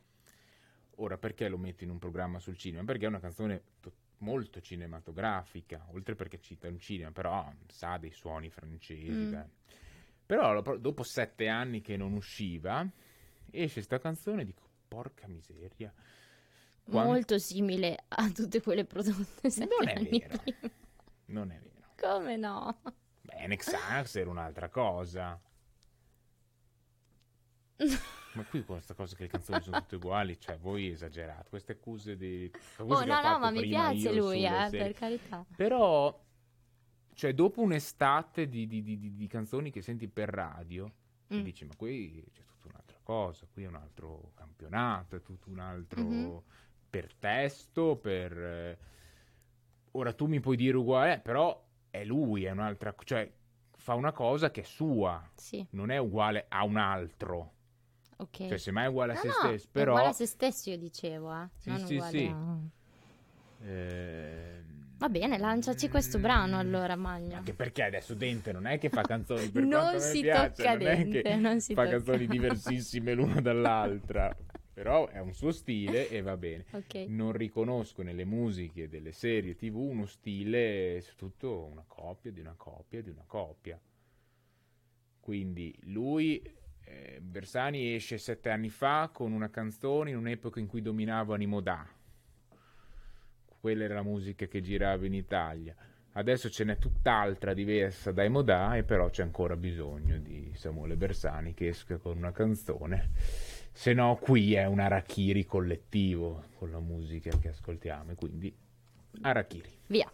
Ora, 1.02 1.18
perché 1.18 1.48
lo 1.50 1.58
metto 1.58 1.84
in 1.84 1.90
un 1.90 1.98
programma 1.98 2.38
sul 2.40 2.56
cinema? 2.58 2.84
Perché 2.84 3.06
è 3.06 3.08
una 3.08 3.20
canzone 3.20 3.64
to- 3.80 3.92
molto 4.20 4.62
cinematografica, 4.62 5.88
oltre 5.92 6.14
perché 6.16 6.40
cita 6.40 6.68
un 6.68 6.78
cinema, 6.80 7.12
però 7.12 7.52
sa 7.68 7.98
dei 7.98 8.12
suoni 8.12 8.52
francesi. 8.52 9.10
Mm. 9.36 9.42
Però 10.28 10.62
dopo 10.78 11.02
sette 11.04 11.48
anni 11.48 11.82
che 11.82 11.98
non 11.98 12.14
usciva, 12.14 12.88
esce 13.50 13.82
sta 13.82 13.98
canzone 14.00 14.44
e 14.44 14.46
dico, 14.46 14.70
porca 14.88 15.28
miseria. 15.28 15.92
Quando- 16.84 17.12
Molto 17.14 17.40
simile 17.40 17.98
a 18.08 18.30
tutte 18.30 18.62
quelle 18.62 18.86
prodotte 18.86 19.50
sette 19.50 19.76
Non 19.80 19.88
è 19.88 20.04
vero. 20.04 20.38
prima. 20.38 20.72
Non 21.26 21.52
è 21.52 21.60
vero. 21.60 21.94
Come 21.96 22.36
no? 22.38 22.80
Beh, 23.22 23.48
Nexax 23.48 24.16
era 24.18 24.30
un'altra 24.30 24.70
cosa. 24.70 25.40
Ma 28.34 28.44
qui 28.44 28.64
questa 28.64 28.94
cosa 28.94 29.16
che 29.16 29.24
le 29.24 29.30
canzoni 29.30 29.62
sono 29.62 29.78
tutte 29.80 29.96
uguali, 29.96 30.40
cioè 30.40 30.58
voi 30.58 30.90
esagerate. 30.90 31.50
Queste 31.50 31.74
accuse 31.74 32.16
di... 32.16 32.50
Oh, 32.78 33.04
no, 33.04 33.22
no, 33.22 33.40
ma 33.40 33.52
mi 33.52 33.68
piace 33.68 34.14
lui, 34.14 34.46
eh, 34.46 34.68
per 34.70 34.94
carità. 34.94 35.46
Però, 35.56 36.18
cioè, 37.14 37.34
dopo 37.34 37.62
un'estate 37.62 38.48
di, 38.48 38.68
di- 38.68 38.82
di- 38.82 39.16
di- 39.16 39.28
canzoni 39.28 39.70
che 39.70 39.82
senti 39.82 40.08
per 40.08 40.30
radio, 40.30 40.92
Mm. 41.34 41.42
dici, 41.44 41.64
ma 41.66 41.74
qui 41.78 42.22
c'è 42.34 42.44
tutta 42.44 42.68
un'altra 42.68 43.00
cosa, 43.04 43.48
qui 43.52 43.64
è 43.64 43.68
un 43.68 43.76
altro 43.76 44.32
campionato, 44.36 45.16
è 45.16 45.22
tutto 45.22 45.50
un 45.50 45.60
altro 45.60 46.02
Mhm. 46.04 46.42
per 46.90 47.14
testo, 47.16 47.96
per... 47.96 48.38
eh, 48.38 48.78
Ora 49.94 50.14
tu 50.14 50.26
mi 50.26 50.40
puoi 50.40 50.56
dire 50.56 50.78
uguale, 50.78 51.20
però 51.20 51.62
è 51.90 52.04
lui, 52.06 52.46
è 52.46 52.52
un'altra... 52.52 52.96
cioè, 53.04 53.30
fa 53.78 53.94
una 53.94 54.12
cosa 54.14 54.52
che 54.52 54.62
è 54.62 54.64
sua, 54.64 55.22
Sì, 55.36 55.66
non 55.72 55.90
è 55.92 55.98
uguale 55.98 56.46
a 56.50 56.64
un 56.64 56.78
altro. 56.78 57.54
Ok. 58.22 58.48
Cioè, 58.48 58.58
semmai 58.58 58.86
è 58.86 58.88
uguale 58.88 59.12
a 59.14 59.16
No, 59.16 59.22
se 59.22 59.28
no, 59.28 59.34
stesso, 59.34 59.68
è 59.68 59.70
però... 59.72 59.92
uguale 59.92 60.10
a 60.10 60.14
se 60.14 60.26
stesso 60.26 60.70
io 60.70 60.78
dicevo, 60.78 61.34
eh. 61.34 61.48
Sì, 61.58 61.70
non 61.70 61.80
sì, 61.86 61.94
uguale 61.96 62.18
sì. 62.18 62.26
a- 62.28 62.60
ehm, 63.66 64.80
Va 64.98 65.10
bene, 65.10 65.40
lanciaci 65.40 65.90
questo 65.90 66.20
brano 66.20 66.60
allora, 66.60 66.96
Magno. 66.96 67.38
Anche 67.38 67.54
perché 67.56 67.82
adesso 67.82 68.14
Dente 68.14 68.52
non 68.52 68.68
è 68.68 68.78
che 68.78 68.90
fa 68.90 69.02
canzoni 69.02 69.50
per 69.50 69.64
Non 69.66 70.00
si 70.00 70.22
piace, 70.22 70.62
tocca 70.62 70.74
non 70.78 70.82
è 70.88 70.96
Dente, 71.06 71.36
non 71.38 71.60
si 71.60 71.74
fa 71.74 71.84
tocca. 71.86 71.96
canzoni 71.96 72.28
diversissime 72.28 73.14
l'una 73.16 73.42
dall'altra. 73.42 74.36
Però 74.74 75.08
è 75.10 75.20
un 75.20 75.34
suo 75.34 75.52
stile 75.52 76.08
e 76.08 76.22
va 76.22 76.38
bene. 76.38 76.66
Ok. 76.72 77.06
Non 77.08 77.32
riconosco 77.32 78.04
nelle 78.04 78.26
musiche 78.26 78.88
delle 78.90 79.12
serie 79.12 79.56
TV 79.56 79.76
uno 79.76 80.06
stile, 80.06 81.02
soprattutto 81.02 81.66
una 81.66 81.84
coppia 81.88 82.32
di 82.32 82.40
una 82.40 82.54
coppia 82.56 83.02
di 83.02 83.10
una 83.10 83.24
coppia. 83.26 83.80
Quindi 85.20 85.76
lui, 85.86 86.42
eh, 86.84 87.20
Bersani, 87.22 87.94
esce 87.94 88.18
sette 88.18 88.50
anni 88.50 88.70
fa 88.70 89.10
con 89.12 89.32
una 89.32 89.50
canzone 89.50 90.12
in 90.12 90.18
un'epoca 90.18 90.60
in 90.60 90.68
cui 90.68 90.82
dominavano 90.82 91.42
i 91.42 91.48
Modà. 91.48 91.88
Quella 93.60 93.84
era 93.84 93.96
la 93.96 94.04
musica 94.04 94.48
che 94.48 94.62
girava 94.62 95.06
in 95.06 95.14
Italia. 95.14 95.76
Adesso 96.14 96.50
ce 96.50 96.66
n'è 96.66 96.78
tutt'altra 96.78 97.54
diversa 97.54 98.12
dai 98.12 98.28
Modà 98.28 98.76
e 98.76 98.84
però 98.84 99.10
c'è 99.10 99.24
ancora 99.24 99.56
bisogno 99.56 100.18
di 100.18 100.52
Samuele 100.56 100.98
Bersani 100.98 101.54
che 101.54 101.70
esca 101.70 101.98
con 101.98 102.18
una 102.18 102.32
canzone. 102.32 103.12
Se 103.72 103.94
no 103.94 104.18
qui 104.20 104.54
è 104.56 104.66
un 104.66 104.80
Arachiri 104.80 105.46
collettivo 105.46 106.44
con 106.56 106.72
la 106.72 106.80
musica 106.80 107.30
che 107.38 107.50
ascoltiamo 107.50 108.12
e 108.12 108.16
quindi 108.16 108.54
Arachiri. 109.22 109.70
Via. 109.88 110.12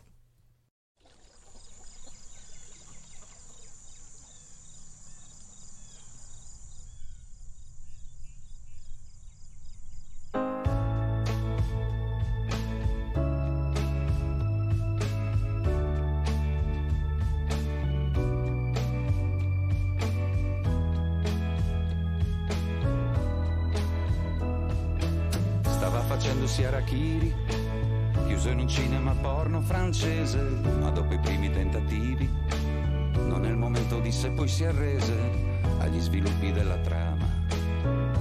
Facendosi 26.17 26.63
arachiri, 26.63 27.31
chiuso 28.25 28.49
in 28.49 28.57
un 28.57 28.67
cinema 28.67 29.11
porno 29.21 29.61
francese, 29.61 30.41
ma 30.79 30.89
dopo 30.89 31.13
i 31.13 31.19
primi 31.19 31.51
tentativi 31.51 32.27
non 33.27 33.45
è 33.45 33.49
il 33.49 33.55
momento 33.55 33.99
di 33.99 34.11
sé, 34.11 34.31
poi 34.31 34.47
si 34.47 34.65
arrese 34.65 35.13
agli 35.77 35.99
sviluppi 35.99 36.51
della 36.51 36.77
trama, 36.77 37.27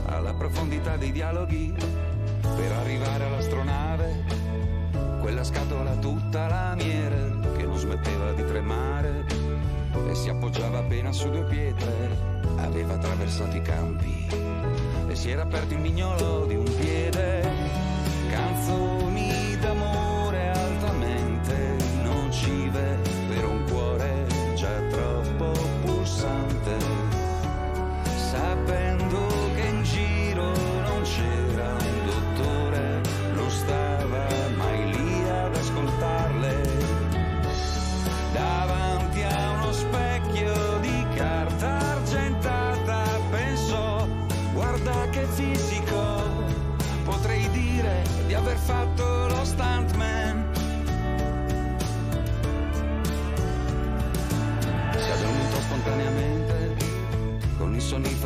alla 0.08 0.34
profondità 0.34 0.98
dei 0.98 1.10
dialoghi, 1.10 1.72
per 2.42 2.72
arrivare 2.72 3.24
all'astronave, 3.24 4.24
quella 5.20 5.42
scatola 5.42 5.96
tutta 5.96 6.48
lamiere 6.48 7.32
che 7.56 7.64
non 7.64 7.78
smetteva 7.78 8.32
di 8.32 8.44
tremare 8.44 9.24
e 10.06 10.14
si 10.14 10.28
appoggiava 10.28 10.80
appena 10.80 11.12
su 11.12 11.30
due 11.30 11.44
pietre, 11.44 12.42
aveva 12.56 12.92
attraversato 12.92 13.56
i 13.56 13.62
campi 13.62 14.26
e 15.08 15.14
si 15.14 15.30
era 15.30 15.42
aperto 15.42 15.72
il 15.72 15.80
mignolo 15.80 16.44
di 16.44 16.56
un 16.56 16.64
piede, 16.78 17.45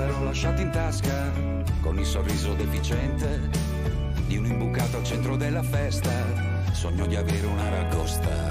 sonnifero 0.01 0.25
lasciato 0.25 0.61
in 0.63 0.71
tasca 0.71 1.31
con 1.81 1.99
il 1.99 2.07
sorriso 2.07 2.55
deficiente 2.55 3.51
di 4.27 4.39
un 4.39 4.47
imbucato 4.47 4.97
al 4.97 5.05
centro 5.05 5.37
della 5.37 5.63
festa. 5.63 6.11
Sogno 6.73 7.07
di 7.07 7.17
avere 7.17 7.47
una 7.47 7.69
ragosta 7.69 8.51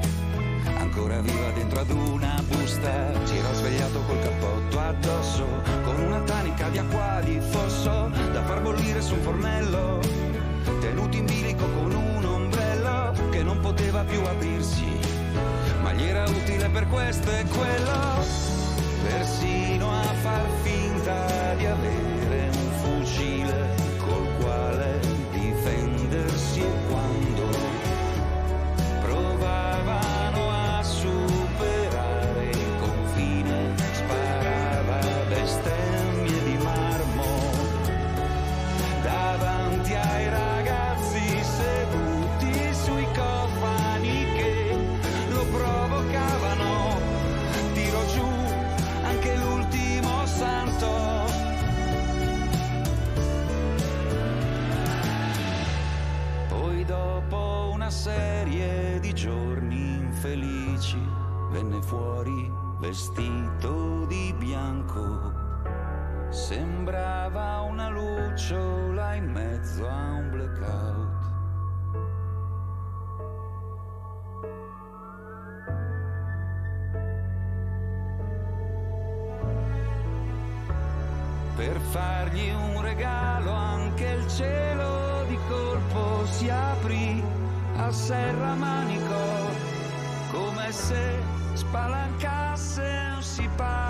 ancora 0.78 1.20
viva 1.22 1.50
dentro 1.52 1.80
ad 1.80 1.90
una 1.90 2.42
busta. 2.48 3.26
Si 3.26 3.38
era 3.38 3.54
svegliato 3.54 4.02
col 4.02 4.20
cappotto 4.22 4.80
addosso 4.80 5.46
con 5.84 6.00
una 6.00 6.20
tanica 6.22 6.70
di 6.70 6.78
acqua 6.78 7.22
di 7.24 7.40
fosso 7.40 8.12
da 8.32 8.44
far 8.44 8.62
bollire 8.62 9.02
su 9.02 9.14
un 9.16 9.22
fornello. 9.22 10.00
Tenuto 10.82 11.18
in 11.18 11.26
bilico 11.26 11.66
con 11.66 11.92
un 11.92 12.26
ombrello 12.26 13.14
che 13.32 13.42
non 13.42 13.60
poteva 13.60 14.04
più 14.04 14.22
aprirsi 14.22 14.98
ma 15.82 15.94
gli 15.94 16.04
era 16.04 16.24
utile 16.24 16.70
per 16.70 16.88
questo 16.88 17.32
e 17.32 17.44
quello. 17.46 18.38
Persino 19.04 19.92
a 19.92 20.14
far 20.22 20.46
finta 20.62 20.79
di 21.60 21.66
avere 21.66 22.50
un 22.56 22.72
fucile 22.72 23.76
col 23.98 24.28
quale 24.40 24.99
venne 61.50 61.82
fuori 61.82 62.52
vestito 62.78 64.06
di 64.06 64.34
bianco. 64.38 65.34
Sembrava 66.30 67.62
una 67.62 67.90
lucciola 67.90 69.16
in 69.16 69.32
mezzo 69.32 69.88
a 69.88 70.14
un 70.14 70.30
blackout. 70.30 71.18
Per 81.56 81.80
fargli 81.92 82.50
un 82.52 82.82
regalo 82.82 83.52
anche 83.52 84.06
il 84.06 84.28
cielo 84.30 85.26
di 85.28 85.38
colpo 85.50 86.26
si 86.28 86.48
aprì 86.48 87.22
a 87.76 87.92
serramanico 87.92 89.78
come 90.32 90.72
se 90.72 91.29
spalancassero 91.60 93.22
se 93.22 93.50
parla 93.58 93.89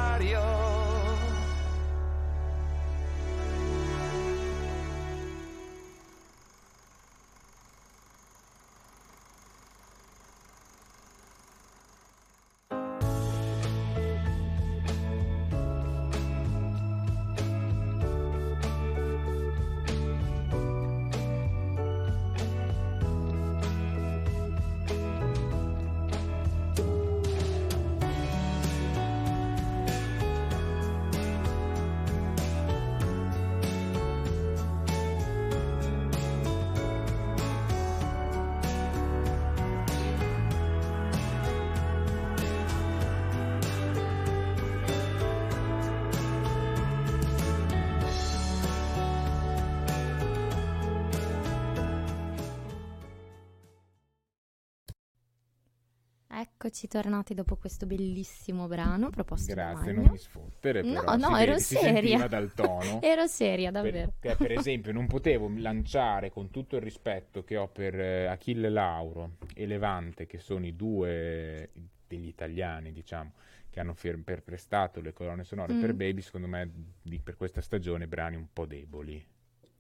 tornati 56.89 57.34
dopo 57.34 57.55
questo 57.55 57.86
bellissimo 57.86 58.67
brano 58.67 59.10
proposto 59.10 59.53
da 59.53 59.72
Grazie, 59.72 59.93
non 59.93 60.08
mi 60.12 60.17
sfottere, 60.17 60.81
No, 60.81 61.00
però 61.05 61.15
no, 61.15 61.36
si 61.38 61.41
ero 61.41 61.58
si 61.60 61.75
seria. 61.75 62.27
dal 62.27 62.51
tono. 62.53 63.00
Ero 63.01 63.25
seria, 63.27 63.72
davvero. 63.72 64.12
Perché, 64.19 64.36
per 64.43 64.51
esempio, 64.51 64.91
non 64.91 65.08
potevo 65.08 65.50
lanciare 65.55 66.29
con 66.31 66.50
tutto 66.50 66.75
il 66.75 66.81
rispetto 66.81 67.46
che 67.46 67.55
ho 67.55 67.69
per 67.69 67.98
eh, 67.98 68.25
Achille 68.25 68.67
Lauro 68.69 69.38
e 69.55 69.65
Levante, 69.65 70.25
che 70.25 70.39
sono 70.39 70.65
i 70.65 70.75
due 70.75 71.69
degli 72.05 72.27
italiani, 72.27 72.91
diciamo, 72.91 73.31
che 73.69 73.79
hanno 73.79 73.93
fir- 73.93 74.19
per 74.24 74.41
prestato 74.41 75.00
le 75.00 75.13
colonne 75.13 75.43
sonore 75.43 75.74
Mm. 75.75 75.79
per 75.81 75.93
Baby, 75.93 76.22
secondo 76.22 76.48
me, 76.48 76.69
di- 77.01 77.19
per 77.19 77.38
questa 77.38 77.62
stagione, 77.62 78.08
brani 78.08 78.36
un 78.36 78.48
po' 78.51 78.65
deboli, 78.65 79.24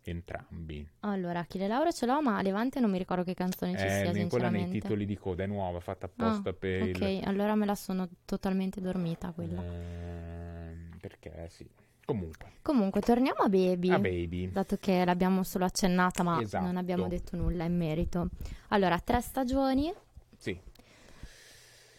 entrambi. 0.03 0.87
Allora, 1.01 1.39
Achille 1.39 1.67
Lauro 1.67 1.91
ce 1.91 2.05
l'ho, 2.05 2.21
ma 2.21 2.41
Levante 2.41 2.79
non 2.79 2.89
mi 2.91 2.97
ricordo 2.97 3.23
che 3.23 3.33
canzone 3.33 3.77
ci 3.77 3.83
Eh, 3.85 3.89
sia, 3.89 3.97
ne- 3.97 4.27
quella 4.27 4.49
nei 4.49 4.61
sinceramente. 4.61 4.79
titoli 4.79 5.05
di 5.05 5.17
coda 5.17 5.43
è 5.43 5.47
nuova, 5.47 5.79
fatta 5.79 6.05
apposta 6.07 6.49
Ah, 6.49 6.53
per 6.53 6.87
il... 6.87 6.95
Ok, 6.95 7.27
allora 7.27 7.55
me 7.55 7.65
la 7.65 7.75
sono 7.75 8.07
totalmente 8.25 8.81
dormita 8.81 9.31
quella. 9.31 9.61
Ehm, 9.63 10.97
perché 10.99 11.47
sì. 11.49 11.67
Comunque, 12.05 12.53
Comunque, 12.63 13.01
torniamo 13.01 13.41
a 13.41 13.49
Baby. 13.49 13.91
a 13.91 13.99
Baby. 13.99 14.51
Dato 14.51 14.77
che 14.79 15.05
l'abbiamo 15.05 15.43
solo 15.43 15.65
accennata, 15.65 16.23
ma 16.23 16.41
Esatto. 16.41 16.65
non 16.65 16.75
abbiamo 16.77 17.07
detto 17.07 17.35
nulla 17.37 17.65
in 17.65 17.77
merito. 17.77 18.29
Allora, 18.69 18.97
tre 18.99 19.21
stagioni. 19.21 19.93
Sì. 20.35 20.59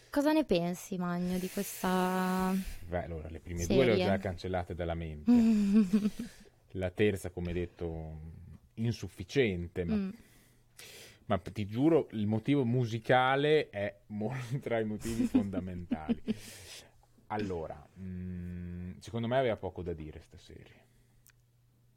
Cosa 0.09 0.33
ne 0.33 0.43
pensi, 0.43 0.97
Magno, 0.97 1.37
di 1.37 1.49
questa... 1.49 2.53
Beh, 2.85 3.05
allora, 3.05 3.29
le 3.29 3.39
prime 3.39 3.65
due 3.65 3.75
le 3.85 3.91
ho 3.91 3.95
Serie. 3.95 4.05
già 4.05 4.17
cancellate 4.17 4.75
dalla 4.75 4.95
mente. 4.95 5.31
La 6.71 6.89
terza, 6.89 7.29
come 7.31 7.53
detto, 7.53 8.19
insufficiente, 8.75 9.83
ma, 9.85 9.95
Mm. 9.95 10.09
ma 11.25 11.37
ti 11.37 11.65
giuro, 11.65 12.07
il 12.11 12.27
motivo 12.27 12.65
musicale 12.65 13.69
è 13.69 14.01
tra 14.61 14.79
i 14.79 14.85
motivi 14.85 15.25
fondamentali. 15.25 16.21
Allora, 17.31 17.81
mm, 17.97 18.97
secondo 18.99 19.25
me 19.25 19.37
aveva 19.37 19.55
poco 19.55 19.81
da 19.81 19.93
dire 19.93 20.19
sta 20.19 20.37
serie. 20.37 20.81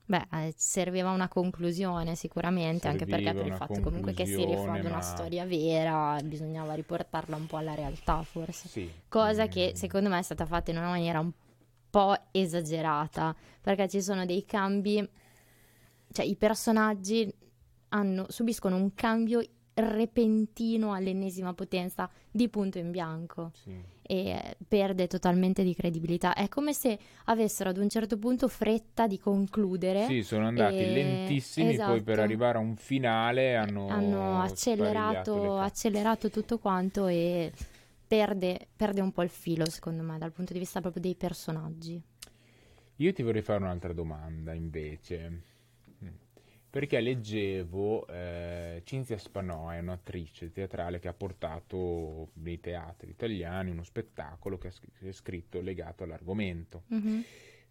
Beh, 0.06 0.26
eh, 0.32 0.54
serviva 0.54 1.10
una 1.10 1.28
conclusione 1.28 2.14
sicuramente, 2.14 2.88
anche 2.88 3.06
perché 3.06 3.32
per 3.32 3.46
il 3.46 3.54
fatto 3.54 3.80
comunque 3.80 4.12
che 4.12 4.26
si 4.26 4.44
rifà 4.44 4.72
ma... 4.72 4.78
una 4.78 5.00
storia 5.00 5.46
vera, 5.46 6.20
bisognava 6.22 6.74
riportarla 6.74 7.34
un 7.34 7.46
po' 7.46 7.56
alla 7.56 7.74
realtà 7.74 8.22
forse. 8.22 8.68
Sì. 8.68 8.90
Cosa 9.08 9.46
mm. 9.46 9.48
che 9.48 9.72
secondo 9.74 10.10
me 10.10 10.18
è 10.18 10.22
stata 10.22 10.44
fatta 10.44 10.70
in 10.70 10.76
una 10.76 10.90
maniera 10.90 11.20
un 11.20 11.32
po' 11.94 12.16
esagerata, 12.32 13.36
perché 13.60 13.88
ci 13.88 14.02
sono 14.02 14.26
dei 14.26 14.44
cambi, 14.44 15.08
cioè 16.10 16.24
i 16.24 16.34
personaggi 16.34 17.32
hanno, 17.90 18.26
subiscono 18.28 18.74
un 18.74 18.94
cambio 18.94 19.40
repentino 19.74 20.92
all'ennesima 20.92 21.54
potenza 21.54 22.10
di 22.32 22.48
punto 22.48 22.78
in 22.78 22.90
bianco. 22.90 23.52
Sì 23.54 23.92
e 24.06 24.56
perde 24.68 25.06
totalmente 25.06 25.62
di 25.62 25.74
credibilità. 25.74 26.34
È 26.34 26.46
come 26.48 26.74
se 26.74 26.98
avessero 27.24 27.70
ad 27.70 27.78
un 27.78 27.88
certo 27.88 28.18
punto 28.18 28.48
fretta 28.48 29.06
di 29.06 29.18
concludere. 29.18 30.04
Sì, 30.04 30.22
sono 30.22 30.46
andati 30.46 30.76
e... 30.76 30.92
lentissimi, 30.92 31.72
esatto. 31.72 31.92
poi 31.92 32.02
per 32.02 32.12
esatto. 32.12 32.26
arrivare 32.26 32.58
a 32.58 32.60
un 32.60 32.76
finale 32.76 33.56
hanno, 33.56 33.88
hanno 33.88 34.42
accelerato, 34.42 35.56
accelerato 35.56 36.28
tutto 36.28 36.58
quanto 36.58 37.06
e 37.06 37.50
perde, 38.06 38.68
perde 38.74 39.00
un 39.00 39.12
po' 39.12 39.22
il 39.22 39.30
filo, 39.30 39.68
secondo 39.68 40.02
me, 40.02 40.18
dal 40.18 40.32
punto 40.32 40.52
di 40.52 40.58
vista 40.58 40.80
proprio 40.80 41.02
dei 41.02 41.14
personaggi. 41.14 42.02
Io 42.96 43.12
ti 43.12 43.22
vorrei 43.22 43.42
fare 43.42 43.62
un'altra 43.62 43.92
domanda 43.92 44.52
invece 44.52 45.52
perché 46.74 46.98
leggevo 46.98 48.04
eh, 48.08 48.82
Cinzia 48.82 49.16
Spanò 49.16 49.68
è 49.68 49.78
un'attrice 49.78 50.50
teatrale 50.50 50.98
che 50.98 51.06
ha 51.06 51.14
portato 51.14 52.30
nei 52.32 52.58
teatri 52.58 53.10
italiani 53.10 53.70
uno 53.70 53.84
spettacolo 53.84 54.58
che 54.58 54.72
è 54.98 55.12
scritto 55.12 55.60
legato 55.60 56.02
all'argomento, 56.02 56.82
mm-hmm. 56.92 57.20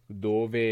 dove 0.06 0.64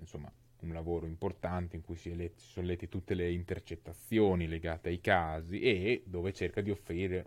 insomma 0.00 0.30
un 0.60 0.72
lavoro 0.74 1.06
importante 1.06 1.76
in 1.76 1.82
cui 1.82 1.96
si, 1.96 2.14
sono 2.34 2.66
lette 2.66 2.90
tutte 2.90 3.14
le 3.14 3.32
intercettazioni 3.32 4.46
legate 4.46 4.90
ai 4.90 5.00
casi 5.00 5.62
e 5.62 6.02
dove 6.04 6.34
cerca 6.34 6.60
di 6.60 6.70
offrire 6.70 7.24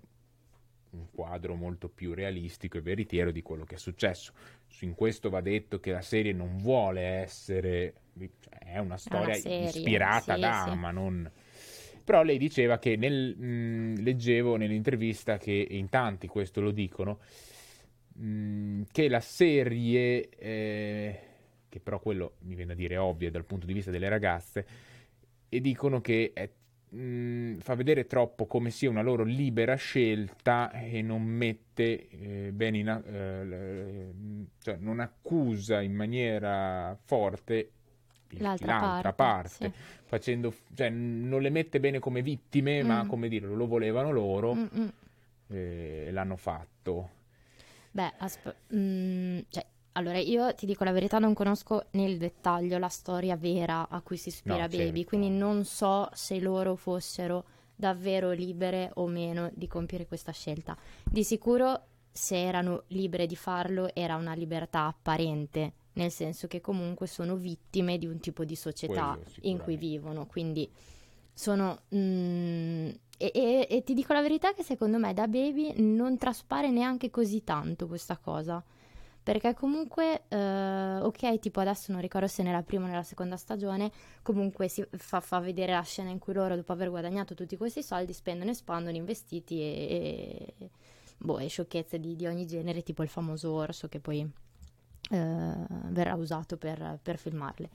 un 0.91 1.07
quadro 1.11 1.55
molto 1.55 1.89
più 1.89 2.13
realistico 2.13 2.77
e 2.77 2.81
veritiero 2.81 3.31
di 3.31 3.41
quello 3.41 3.63
che 3.63 3.75
è 3.75 3.77
successo. 3.77 4.33
In 4.81 4.95
questo 4.95 5.29
va 5.29 5.41
detto 5.41 5.79
che 5.79 5.91
la 5.91 6.01
serie 6.01 6.33
non 6.33 6.57
vuole 6.57 7.01
essere, 7.01 7.93
cioè 8.39 8.57
è 8.73 8.77
una 8.77 8.97
storia 8.97 9.37
una 9.43 9.65
ispirata 9.65 10.35
sì, 10.35 10.39
da, 10.39 10.67
sì. 10.69 10.75
ma 10.77 10.91
non... 10.91 11.31
Però 12.03 12.23
lei 12.23 12.37
diceva 12.37 12.79
che 12.79 12.95
nel, 12.95 13.37
mh, 13.37 14.01
leggevo 14.01 14.55
nell'intervista 14.55 15.37
che 15.37 15.67
in 15.69 15.89
tanti 15.89 16.27
questo 16.27 16.59
lo 16.59 16.71
dicono, 16.71 17.19
mh, 18.13 18.83
che 18.91 19.07
la 19.09 19.19
serie, 19.19 20.29
eh, 20.29 21.19
che 21.69 21.79
però 21.79 21.99
quello 21.99 22.37
mi 22.39 22.55
viene 22.55 22.71
a 22.71 22.75
dire 22.75 22.97
ovvio 22.97 23.29
dal 23.29 23.45
punto 23.45 23.67
di 23.67 23.73
vista 23.73 23.91
delle 23.91 24.09
ragazze, 24.09 24.65
e 25.49 25.61
dicono 25.61 26.01
che 26.01 26.31
è 26.33 26.49
mh, 26.89 27.57
fa 27.59 27.75
vedere 27.75 28.07
troppo 28.07 28.45
come 28.45 28.71
sia 28.71 28.89
una 28.89 29.01
loro 29.01 29.23
libera 29.23 29.75
scelta 29.75 30.71
e 30.71 31.01
non 31.01 31.23
mette 31.23 32.09
eh, 32.09 32.51
bene 32.51 32.77
in, 32.77 32.87
eh, 32.87 34.51
cioè 34.61 34.77
non 34.79 34.99
accusa 34.99 35.81
in 35.81 35.93
maniera 35.93 36.97
forte 37.05 37.71
l'altra, 38.37 38.79
l'altra, 38.79 39.13
parte, 39.13 39.69
parte, 39.69 39.77
sì. 39.77 39.83
facendo, 40.05 40.53
cioè, 40.75 40.89
non 40.89 41.41
le 41.41 41.49
mette 41.49 41.79
bene 41.79 41.99
come 41.99 42.21
vittime, 42.21 42.83
mm. 42.83 42.87
ma 42.87 43.05
come 43.07 43.27
dire, 43.27 43.47
lo 43.47 43.65
volevano 43.67 44.11
loro 44.11 44.53
Mm-mm. 44.53 44.91
e 45.47 46.09
l'hanno 46.11 46.35
fatto. 46.35 47.17
Beh, 47.91 48.13
asp- 48.17 48.55
mm, 48.75 49.39
cioè, 49.49 49.65
allora, 49.99 50.17
io 50.17 50.53
ti 50.55 50.65
dico 50.65 50.85
la 50.85 50.93
verità, 50.93 51.19
non 51.19 51.33
conosco 51.33 51.87
nel 51.91 52.17
dettaglio 52.17 52.77
la 52.77 52.87
storia 52.87 53.35
vera 53.35 53.89
a 53.89 54.01
cui 54.01 54.15
si 54.15 54.29
ispira 54.29 54.61
no, 54.61 54.67
Baby, 54.67 54.85
certo. 54.85 55.03
quindi 55.09 55.29
non 55.29 55.65
so 55.65 56.09
se 56.13 56.39
loro 56.39 56.75
fossero 56.75 57.43
davvero 57.75 58.31
libere 58.31 58.91
o 58.95 59.07
meno 59.07 59.51
di 59.53 59.67
compiere 59.67 60.07
questa 60.07 60.31
scelta. 60.31 60.77
Di 61.03 61.23
sicuro, 61.23 61.83
se 62.11 62.41
erano 62.41 62.83
libere 62.87 63.25
di 63.25 63.35
farlo, 63.35 63.93
era 63.93 64.15
una 64.15 64.33
libertà 64.33 64.85
apparente, 64.85 65.73
nel 65.93 66.11
senso 66.11 66.47
che 66.47 66.61
comunque 66.61 67.05
sono 67.05 67.35
vittime 67.35 67.97
di 67.97 68.07
un 68.07 68.21
tipo 68.21 68.45
di 68.45 68.55
società 68.55 69.19
in 69.41 69.57
cui 69.59 69.75
vivono, 69.75 70.25
quindi 70.27 70.69
sono... 71.33 71.81
Mm, 71.93 72.89
e, 73.21 73.31
e, 73.33 73.67
e 73.69 73.83
ti 73.83 73.93
dico 73.93 74.13
la 74.13 74.21
verità 74.21 74.53
che 74.53 74.63
secondo 74.63 74.97
me 74.97 75.13
da 75.13 75.27
Baby 75.27 75.73
non 75.75 76.17
traspare 76.17 76.69
neanche 76.69 77.09
così 77.09 77.43
tanto 77.43 77.85
questa 77.85 78.15
cosa 78.15 78.63
perché 79.29 79.53
comunque, 79.53 80.23
eh, 80.27 80.97
ok, 81.01 81.37
tipo 81.37 81.59
adesso 81.59 81.91
non 81.91 82.01
ricordo 82.01 82.25
se 82.25 82.41
nella 82.41 82.63
prima 82.63 82.85
o 82.85 82.87
nella 82.87 83.03
seconda 83.03 83.37
stagione, 83.37 83.91
comunque 84.23 84.67
si 84.69 84.83
fa, 84.97 85.19
fa, 85.19 85.37
vedere 85.37 85.71
la 85.71 85.83
scena 85.83 86.09
in 86.09 86.17
cui 86.17 86.33
loro, 86.33 86.55
dopo 86.55 86.71
aver 86.71 86.89
guadagnato 86.89 87.35
tutti 87.35 87.55
questi 87.55 87.83
soldi, 87.83 88.11
spendono, 88.11 88.49
espandono, 88.49 88.97
investiti 88.97 89.61
e, 89.61 90.55
e, 90.57 90.69
boh, 91.19 91.37
e 91.37 91.47
sciocchezze 91.47 91.99
di, 91.99 92.15
di, 92.15 92.25
ogni 92.25 92.47
genere, 92.47 92.81
tipo 92.81 93.03
il 93.03 93.09
famoso 93.09 93.51
orso 93.51 93.87
che 93.87 93.99
poi 93.99 94.27
eh, 95.11 95.55
verrà 95.89 96.15
usato 96.15 96.57
per, 96.57 96.97
per 96.99 97.19
filmarle. 97.19 97.69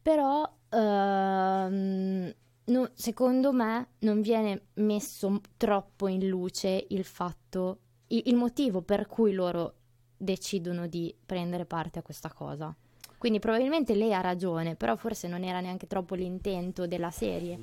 Però, 0.00 0.50
ehm, 0.70 2.34
no, 2.64 2.90
secondo 2.94 3.52
me, 3.52 3.88
non 3.98 4.22
viene 4.22 4.68
messo 4.76 5.38
troppo 5.58 6.08
in 6.08 6.26
luce 6.28 6.86
il 6.88 7.04
fatto, 7.04 7.80
il 8.06 8.36
motivo 8.36 8.80
per 8.80 9.06
cui 9.06 9.34
loro 9.34 9.74
decidono 10.18 10.86
di 10.86 11.14
prendere 11.24 11.64
parte 11.64 12.00
a 12.00 12.02
questa 12.02 12.30
cosa. 12.32 12.74
Quindi 13.16 13.40
probabilmente 13.40 13.94
lei 13.94 14.14
ha 14.14 14.20
ragione, 14.20 14.76
però 14.76 14.94
forse 14.96 15.26
non 15.26 15.42
era 15.42 15.60
neanche 15.60 15.86
troppo 15.86 16.14
l'intento 16.14 16.86
della 16.86 17.10
serie. 17.10 17.58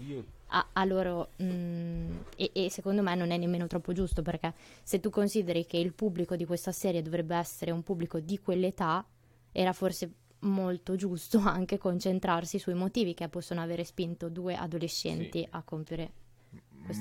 A, 0.47 0.67
a 0.73 0.85
loro, 0.85 1.29
mh, 1.37 1.45
mm, 1.45 2.17
e, 2.35 2.51
e, 2.53 2.69
secondo 2.69 3.01
me 3.01 3.15
non 3.15 3.31
è 3.31 3.37
nemmeno 3.37 3.65
troppo 3.67 3.93
giusto 3.93 4.21
perché 4.21 4.53
se 4.83 4.99
tu 4.99 5.09
consideri 5.09 5.65
che 5.65 5.77
il 5.77 5.93
pubblico 5.93 6.35
di 6.35 6.45
questa 6.45 6.71
serie 6.71 7.01
dovrebbe 7.01 7.35
essere 7.35 7.71
un 7.71 7.83
pubblico 7.83 8.19
di 8.19 8.37
quell'età, 8.39 9.05
era 9.51 9.73
forse 9.73 10.11
molto 10.39 10.95
giusto 10.95 11.39
anche 11.43 11.77
concentrarsi 11.77 12.59
sui 12.59 12.73
motivi 12.73 13.13
che 13.13 13.27
possono 13.29 13.61
avere 13.61 13.83
spinto 13.83 14.29
due 14.29 14.55
adolescenti 14.55 15.39
sì. 15.39 15.47
a 15.51 15.63
compiere 15.63 16.11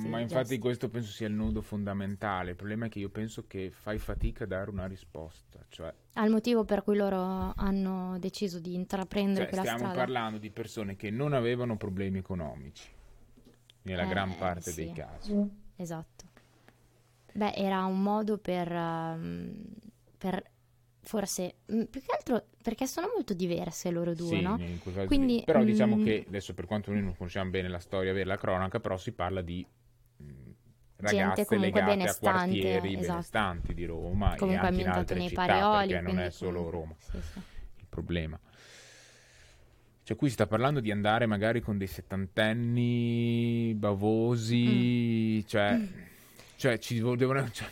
ma 0.06 0.20
infatti 0.20 0.48
gesti. 0.48 0.58
questo 0.58 0.88
penso 0.88 1.10
sia 1.10 1.26
il 1.26 1.34
nodo 1.34 1.60
fondamentale. 1.60 2.50
Il 2.50 2.56
problema 2.56 2.86
è 2.86 2.88
che 2.88 2.98
io 2.98 3.10
penso 3.10 3.46
che 3.46 3.70
fai 3.70 3.98
fatica 3.98 4.44
a 4.44 4.46
dare 4.46 4.70
una 4.70 4.86
risposta. 4.86 5.64
Cioè... 5.68 5.92
Al 6.14 6.30
motivo 6.30 6.64
per 6.64 6.82
cui 6.82 6.96
loro 6.96 7.52
hanno 7.54 8.18
deciso 8.18 8.58
di 8.58 8.74
intraprendere 8.74 9.44
cioè, 9.44 9.48
quella 9.48 9.62
stiamo 9.62 9.78
strada. 9.78 9.94
Stiamo 9.94 10.12
parlando 10.12 10.38
di 10.38 10.50
persone 10.50 10.96
che 10.96 11.10
non 11.10 11.32
avevano 11.32 11.76
problemi 11.76 12.18
economici, 12.18 12.88
nella 13.82 14.04
eh, 14.04 14.08
gran 14.08 14.36
parte 14.36 14.70
sì. 14.70 14.84
dei 14.84 14.92
casi. 14.92 15.50
Esatto. 15.76 16.24
Beh, 17.32 17.54
era 17.54 17.84
un 17.84 18.00
modo 18.00 18.38
per, 18.38 18.70
um, 18.70 19.64
per 20.16 20.52
forse 21.04 21.54
mh, 21.66 21.84
più 21.84 22.00
che 22.00 22.12
altro 22.12 22.46
perché 22.62 22.86
sono 22.86 23.08
molto 23.12 23.34
diverse 23.34 23.90
loro 23.90 24.14
due, 24.14 24.36
sì, 24.36 24.40
no? 24.40 24.58
Quindi, 25.06 25.42
però 25.44 25.60
mh, 25.60 25.64
diciamo 25.64 26.02
che 26.02 26.24
adesso 26.26 26.54
per 26.54 26.64
quanto 26.66 26.90
noi 26.90 27.02
non 27.02 27.16
conosciamo 27.16 27.50
bene 27.50 27.68
la 27.68 27.78
storia 27.78 28.12
vera, 28.12 28.28
la 28.28 28.36
cronaca, 28.36 28.80
però 28.80 28.96
si 28.96 29.12
parla 29.12 29.42
di 29.42 29.64
mh, 30.16 30.24
ragazze 30.96 31.56
legate 31.56 32.02
a 32.02 32.16
quartieri 32.16 32.94
esatto. 32.94 33.12
benestanti 33.12 33.74
di 33.74 33.84
Roma 33.84 34.34
comunque 34.36 34.64
e 34.64 34.68
anche 34.68 34.80
in 34.80 34.88
altre 34.88 35.18
nei 35.18 35.28
città 35.28 35.46
parioli, 35.46 35.88
perché 35.92 36.02
non 36.02 36.18
è 36.18 36.30
solo 36.30 36.70
Roma 36.70 36.94
sì, 36.98 37.20
sì. 37.20 37.38
il 37.78 37.86
problema. 37.88 38.40
Cioè 40.02 40.16
qui 40.16 40.28
si 40.28 40.34
sta 40.34 40.46
parlando 40.46 40.80
di 40.80 40.90
andare 40.90 41.24
magari 41.24 41.60
con 41.60 41.78
dei 41.78 41.86
settantenni 41.86 43.72
bavosi, 43.74 45.38
Mm. 45.42 45.46
cioè, 45.46 45.80
cioè 46.56 46.78
ci 46.78 47.00
devono... 47.00 47.50
Cioè, 47.50 47.66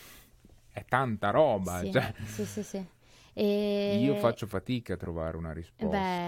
è 0.73 0.87
tanta 0.87 1.29
roba. 1.29 1.81
Sì, 1.81 1.93
cioè. 1.93 2.15
sì, 2.25 2.45
sì, 2.47 2.63
sì. 2.63 2.87
E... 3.35 3.97
Io 4.01 4.17
faccio 4.17 4.49
fatica 4.49 4.95
a 4.95 4.97
trovare 4.97 5.37
una 5.37 5.53
risposta. 5.53 6.21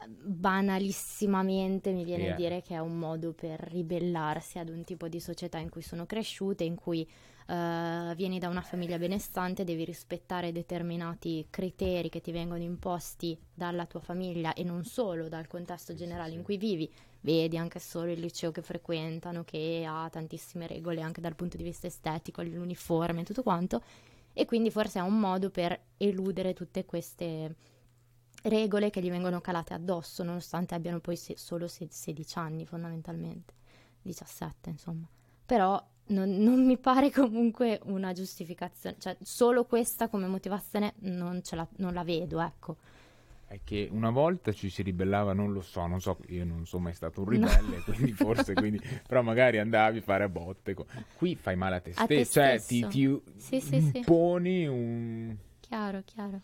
Beh, 0.00 0.08
banalissimamente 0.24 1.92
mi 1.92 2.02
viene 2.02 2.24
Yeah. 2.24 2.32
a 2.32 2.32
dire 2.34 2.60
che 2.60 2.74
è 2.74 2.78
un 2.78 2.98
modo 2.98 3.32
per 3.32 3.60
ribellarsi 3.70 4.58
ad 4.58 4.68
un 4.68 4.82
tipo 4.82 5.06
di 5.06 5.20
società 5.20 5.58
in 5.58 5.68
cui 5.68 5.82
sono 5.82 6.06
cresciute, 6.06 6.64
in 6.64 6.74
cui 6.74 7.08
eh, 7.46 8.12
vieni 8.16 8.40
da 8.40 8.48
una 8.48 8.62
famiglia 8.62 8.98
benestante, 8.98 9.62
devi 9.62 9.84
rispettare 9.84 10.50
determinati 10.50 11.46
criteri 11.50 12.08
che 12.08 12.20
ti 12.20 12.32
vengono 12.32 12.62
imposti 12.64 13.38
dalla 13.54 13.86
tua 13.86 14.00
famiglia 14.00 14.54
e 14.54 14.64
non 14.64 14.84
solo 14.84 15.28
dal 15.28 15.46
contesto 15.46 15.94
Sì, 15.94 15.94
generale 15.94 16.32
sì, 16.32 16.34
in 16.34 16.42
cui 16.42 16.56
vivi. 16.56 16.92
Vedi 17.20 17.56
anche 17.56 17.78
solo 17.78 18.10
il 18.10 18.18
liceo 18.20 18.50
che 18.50 18.62
frequentano, 18.62 19.44
che 19.44 19.84
ha 19.88 20.08
tantissime 20.10 20.66
regole 20.66 21.00
anche 21.00 21.20
dal 21.20 21.34
punto 21.36 21.56
di 21.56 21.62
vista 21.62 21.86
estetico, 21.86 22.42
l'uniforme 22.42 23.20
e 23.20 23.24
tutto 23.24 23.42
quanto 23.44 23.80
e 24.38 24.44
quindi 24.44 24.70
forse 24.70 24.98
è 24.98 25.02
un 25.02 25.18
modo 25.18 25.48
per 25.48 25.80
eludere 25.96 26.52
tutte 26.52 26.84
queste 26.84 27.56
regole 28.42 28.90
che 28.90 29.00
gli 29.00 29.08
vengono 29.08 29.40
calate 29.40 29.72
addosso, 29.72 30.22
nonostante 30.22 30.74
abbiano 30.74 31.00
poi 31.00 31.16
se- 31.16 31.38
solo 31.38 31.66
se- 31.68 31.88
16 31.90 32.38
anni 32.38 32.66
fondamentalmente, 32.66 33.54
17 34.02 34.68
insomma. 34.68 35.08
Però 35.46 35.82
non, 36.08 36.28
non 36.36 36.66
mi 36.66 36.76
pare 36.76 37.10
comunque 37.10 37.80
una 37.84 38.12
giustificazione, 38.12 38.96
cioè 38.98 39.16
solo 39.22 39.64
questa 39.64 40.08
come 40.08 40.26
motivazione 40.26 40.92
non, 40.98 41.40
la, 41.52 41.66
non 41.78 41.94
la 41.94 42.04
vedo, 42.04 42.38
ecco. 42.42 42.76
È 43.46 43.60
che 43.62 43.88
una 43.92 44.10
volta 44.10 44.52
ci 44.52 44.68
si 44.68 44.82
ribellava, 44.82 45.32
non 45.32 45.52
lo 45.52 45.60
so, 45.60 45.86
non 45.86 46.00
so, 46.00 46.18
io 46.28 46.44
non 46.44 46.66
sono 46.66 46.84
mai 46.84 46.94
stato 46.94 47.20
un 47.20 47.28
ribelle, 47.28 47.76
no. 47.76 47.82
quindi 47.84 48.12
forse, 48.14 48.54
quindi, 48.54 48.80
però 49.06 49.22
magari 49.22 49.58
andavi 49.58 49.98
a 49.98 50.02
fare 50.02 50.24
a 50.24 50.28
botte. 50.28 50.74
Qui 51.16 51.36
fai 51.36 51.54
male 51.54 51.76
a 51.76 51.80
te, 51.80 51.92
a 51.94 52.06
te 52.06 52.26
cioè 52.26 52.58
stesso. 52.58 52.88
ti, 52.88 53.08
ti 53.12 53.22
sì, 53.36 53.60
sì, 53.60 53.76
imponi 53.76 54.62
sì. 54.62 54.66
un... 54.66 55.36
Chiaro, 55.60 56.02
chiaro. 56.04 56.40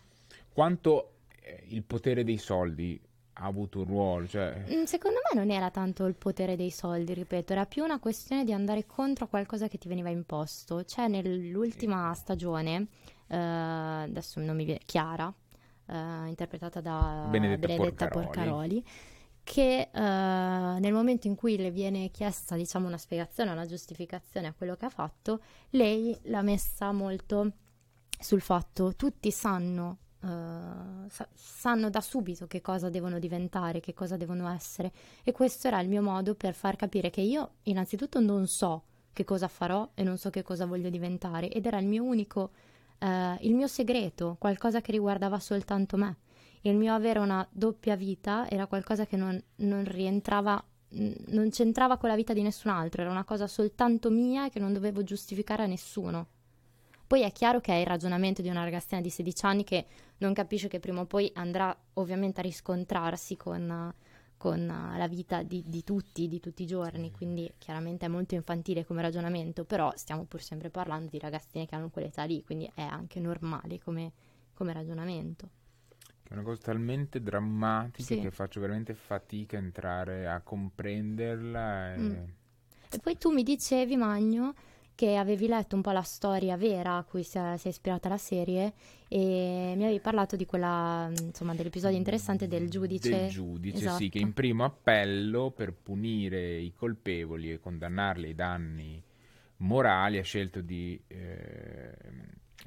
Quanto 0.53 1.15
eh, 1.41 1.65
il 1.67 1.83
potere 1.83 2.23
dei 2.23 2.37
soldi 2.37 2.99
ha 3.33 3.45
avuto 3.45 3.79
un 3.79 3.85
ruolo? 3.85 4.25
Cioè... 4.25 4.63
Secondo 4.85 5.19
me 5.29 5.37
non 5.37 5.51
era 5.51 5.71
tanto 5.71 6.05
il 6.05 6.15
potere 6.15 6.55
dei 6.55 6.71
soldi, 6.71 7.13
ripeto, 7.13 7.51
era 7.51 7.65
più 7.65 7.83
una 7.83 7.99
questione 7.99 8.45
di 8.45 8.53
andare 8.53 8.85
contro 8.85 9.27
qualcosa 9.27 9.67
che 9.67 9.77
ti 9.77 9.89
veniva 9.89 10.09
imposto. 10.09 10.85
Cioè 10.85 11.09
nell'ultima 11.09 12.13
stagione, 12.13 12.87
eh, 13.27 13.35
adesso 13.35 14.39
non 14.39 14.55
mi 14.55 14.63
viene, 14.63 14.79
Chiara, 14.85 15.33
Uh, 15.85 16.27
interpretata 16.27 16.79
da 16.79 17.27
Benedetta, 17.29 17.67
Benedetta 17.67 18.07
Porcaroli, 18.07 18.25
Porcaroli 18.25 18.85
che 19.43 19.89
uh, 19.91 19.99
nel 19.99 20.93
momento 20.93 21.27
in 21.27 21.35
cui 21.35 21.57
le 21.57 21.71
viene 21.71 22.09
chiesta 22.09 22.55
diciamo 22.55 22.87
una 22.87 22.97
spiegazione, 22.97 23.51
una 23.51 23.65
giustificazione 23.65 24.47
a 24.47 24.53
quello 24.53 24.75
che 24.75 24.85
ha 24.85 24.89
fatto, 24.89 25.41
lei 25.71 26.17
l'ha 26.23 26.41
messa 26.41 26.91
molto 26.91 27.51
sul 28.19 28.41
fatto 28.41 28.95
tutti 28.95 29.29
sanno 29.31 29.97
Uh, 30.23 31.09
sa- 31.09 31.27
sanno 31.33 31.89
da 31.89 31.99
subito 31.99 32.47
che 32.47 32.61
cosa 32.61 32.87
devono 32.87 33.19
diventare, 33.19 33.81
che 33.81 33.93
cosa 33.93 34.15
devono 34.15 34.47
essere 34.47 34.89
e 35.21 35.33
questo 35.33 35.67
era 35.67 35.81
il 35.81 35.89
mio 35.89 36.01
modo 36.01 36.33
per 36.33 36.53
far 36.53 36.77
capire 36.77 37.09
che 37.09 37.19
io 37.19 37.55
innanzitutto 37.63 38.21
non 38.21 38.47
so 38.47 38.83
che 39.11 39.25
cosa 39.25 39.49
farò 39.49 39.89
e 39.93 40.03
non 40.03 40.17
so 40.17 40.29
che 40.29 40.41
cosa 40.41 40.65
voglio 40.65 40.89
diventare 40.89 41.49
ed 41.49 41.65
era 41.65 41.77
il 41.77 41.87
mio 41.87 42.05
unico 42.05 42.51
Uh, 43.03 43.35
il 43.41 43.53
mio 43.53 43.67
segreto, 43.67 44.37
qualcosa 44.39 44.79
che 44.79 44.93
riguardava 44.93 45.37
soltanto 45.37 45.97
me. 45.97 46.19
Il 46.61 46.77
mio 46.77 46.93
avere 46.93 47.19
una 47.19 47.45
doppia 47.51 47.97
vita 47.97 48.49
era 48.49 48.65
qualcosa 48.65 49.05
che 49.05 49.17
non, 49.17 49.37
non 49.57 49.83
rientrava, 49.83 50.63
non 50.87 51.49
c'entrava 51.49 51.97
con 51.97 52.07
la 52.07 52.15
vita 52.15 52.31
di 52.31 52.41
nessun 52.41 52.71
altro, 52.71 53.01
era 53.01 53.11
una 53.11 53.25
cosa 53.25 53.45
soltanto 53.47 54.09
mia 54.09 54.47
che 54.47 54.59
non 54.59 54.71
dovevo 54.71 55.03
giustificare 55.03 55.63
a 55.63 55.65
nessuno. 55.65 56.27
Poi 57.05 57.23
è 57.23 57.31
chiaro 57.33 57.59
che 57.59 57.73
è 57.73 57.79
il 57.79 57.85
ragionamento 57.85 58.41
di 58.41 58.47
una 58.47 58.63
ragazzina 58.63 59.01
di 59.01 59.09
16 59.09 59.45
anni 59.45 59.63
che 59.65 59.85
non 60.19 60.31
capisce 60.31 60.69
che 60.69 60.79
prima 60.79 61.01
o 61.01 61.05
poi 61.05 61.29
andrà 61.35 61.77
ovviamente 61.95 62.39
a 62.39 62.43
riscontrarsi 62.43 63.35
con, 63.35 63.93
con 64.43 64.65
la 64.65 65.07
vita 65.07 65.41
di, 65.41 65.63
di, 65.65 65.85
tutti, 65.85 66.27
di 66.27 66.41
tutti 66.41 66.63
i 66.63 66.65
giorni, 66.65 67.13
quindi 67.13 67.49
chiaramente 67.57 68.07
è 68.07 68.09
molto 68.09 68.35
infantile 68.35 68.83
come 68.83 69.01
ragionamento, 69.01 69.63
però 69.63 69.93
stiamo 69.95 70.25
pur 70.25 70.41
sempre 70.41 70.69
parlando 70.69 71.07
di 71.09 71.17
ragazzine 71.17 71.65
che 71.65 71.75
hanno 71.75 71.89
quell'età 71.89 72.25
lì, 72.25 72.43
quindi 72.43 72.69
è 72.75 72.81
anche 72.81 73.21
normale 73.21 73.79
come, 73.79 74.11
come 74.53 74.73
ragionamento. 74.73 75.47
È 76.27 76.33
una 76.33 76.41
cosa 76.41 76.59
talmente 76.61 77.21
drammatica 77.21 78.15
Sì. 78.15 78.19
che 78.19 78.31
faccio 78.31 78.59
veramente 78.59 78.93
fatica 78.95 79.55
a 79.55 79.61
entrare 79.61 80.27
a 80.27 80.41
comprenderla. 80.41 81.93
E... 81.93 81.97
Mm. 81.99 82.23
E 82.89 82.99
poi 82.99 83.17
tu 83.17 83.31
mi 83.31 83.43
dicevi, 83.43 83.95
Magno, 83.95 84.53
che 84.95 85.15
avevi 85.15 85.47
letto 85.47 85.75
un 85.75 85.81
po' 85.81 85.91
la 85.91 86.01
storia 86.01 86.55
vera 86.55 86.97
a 86.97 87.03
cui 87.03 87.23
si 87.23 87.37
è, 87.37 87.55
si 87.57 87.67
è 87.67 87.69
ispirata 87.71 88.09
la 88.09 88.17
serie 88.17 88.73
e 89.07 89.73
mi 89.75 89.83
avevi 89.83 89.99
parlato 89.99 90.35
di 90.35 90.45
quella, 90.45 91.11
insomma, 91.19 91.53
dell'episodio 91.55 91.97
interessante 91.97 92.47
del 92.47 92.69
giudice. 92.69 93.09
Del 93.09 93.29
giudice, 93.29 93.77
sì, 93.77 93.83
Esatto. 93.83 94.09
che 94.09 94.19
in 94.19 94.33
primo 94.33 94.63
appello 94.63 95.51
per 95.51 95.73
punire 95.73 96.57
i 96.57 96.73
colpevoli 96.73 97.51
e 97.51 97.59
condannarli 97.59 98.27
ai 98.27 98.35
danni 98.35 99.03
morali 99.57 100.17
ha 100.17 100.23
scelto 100.23 100.61
di 100.61 101.01
eh, 101.07 101.93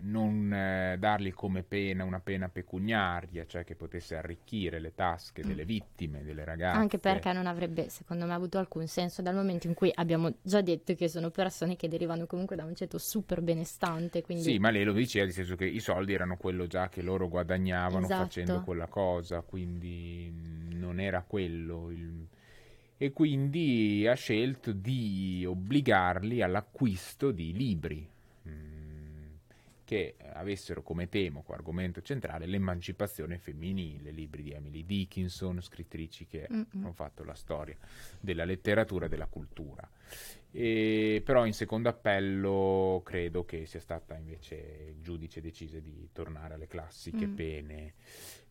non 0.01 0.53
eh, 0.53 0.97
dargli 0.99 1.33
come 1.33 1.63
pena 1.63 2.05
una 2.05 2.21
pena 2.21 2.49
pecuniaria, 2.49 3.47
cioè 3.47 3.65
che 3.65 3.75
potesse 3.75 4.17
arricchire 4.17 4.79
le 4.79 4.95
tasche 4.95 5.45
delle 5.45 5.65
vittime, 5.65 6.23
delle 6.23 6.45
ragazze. 6.45 6.77
Mm. 6.79 6.81
Anche 6.83 6.99
perché 6.99 7.33
non 7.33 7.47
avrebbe, 7.47 7.89
secondo 7.89 8.27
me, 8.27 8.35
avuto 8.35 8.59
alcun 8.59 8.87
senso 8.87 9.23
dal 9.23 9.35
momento 9.35 9.67
in 9.67 9.75
cui 9.75 9.91
abbiamo 9.95 10.35
già 10.43 10.61
detto 10.61 10.95
che 10.95 11.09
sono 11.09 11.31
persone 11.31 11.77
che 11.77 11.89
derivano 11.89 12.27
comunque 12.27 12.57
da 12.57 12.65
un 12.65 12.75
ceto 12.75 12.99
super 12.99 13.41
benestante. 13.41 14.23
Quindi 14.23 14.43
Sì, 14.45 14.59
ma 14.59 14.71
lei 14.71 14.85
lo 14.85 14.93
diceva, 14.93 15.25
nel 15.25 15.35
senso 15.35 15.57
che 15.57 15.65
i 15.67 15.81
soldi 15.81 16.13
erano 16.13 16.37
quello 16.37 16.67
già 16.67 16.89
che 16.89 17.03
loro 17.03 17.29
guadagnavano 17.29 18.05
Esatto. 18.05 18.25
facendo 18.25 18.61
quella 18.63 18.87
cosa, 18.87 19.41
quindi 19.43 20.31
non 20.75 21.01
era 21.01 21.23
quello. 21.23 21.91
il- 21.91 22.27
E 22.99 23.13
quindi 23.13 24.07
ha 24.07 24.15
scelto 24.15 24.73
di 24.73 25.45
obbligarli 25.47 26.41
all'acquisto 26.43 27.31
di 27.31 27.53
libri 27.53 27.99
mm, 27.99 28.16
che 29.87 30.17
avessero 30.33 30.83
come 30.83 31.09
tema, 31.09 31.41
come 31.43 31.57
argomento 31.57 32.03
centrale, 32.03 32.45
l'emancipazione 32.47 33.39
femminile, 33.39 34.11
libri 34.11 34.43
di 34.43 34.51
Emily 34.51 34.85
Dickinson, 34.85 35.63
scrittrici 35.63 36.27
che 36.27 36.49
Mm-mm. 36.53 36.67
hanno 36.75 36.93
fatto 36.93 37.23
la 37.23 37.35
storia 37.35 37.77
della 38.21 38.45
letteratura 38.45 39.07
e 39.07 39.09
della 39.09 39.27
cultura. 39.29 39.89
E, 40.51 41.23
però 41.25 41.47
in 41.47 41.53
secondo 41.53 41.89
appello 41.89 43.01
credo 43.05 43.45
che 43.45 43.65
sia 43.67 43.79
stata 43.81 44.17
invece 44.17 44.95
il 44.97 45.03
giudice 45.03 45.41
decise 45.41 45.81
di 45.81 46.09
tornare 46.13 46.55
alle 46.55 46.67
classiche 46.67 47.27
Mm. 47.29 47.35
pene 47.35 47.95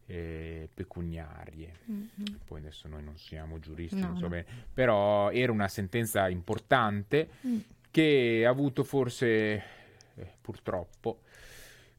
eh, 0.07 0.69
pecuniarie. 0.71 1.73
Mhm. 1.85 2.39
Poi 2.45 2.59
adesso 2.59 2.87
noi 2.87 3.03
non 3.03 3.17
siamo 3.17 3.59
giuristi, 3.59 3.99
No, 3.99 4.07
non 4.07 4.15
so 4.17 4.21
no. 4.23 4.29
bene, 4.29 4.45
però 4.73 5.31
era 5.31 5.51
una 5.51 5.67
sentenza 5.67 6.29
importante 6.29 7.27
Mm. 7.45 7.57
che 7.91 8.43
ha 8.45 8.49
avuto 8.49 8.83
forse, 8.83 9.27
eh, 10.15 10.31
purtroppo, 10.39 11.21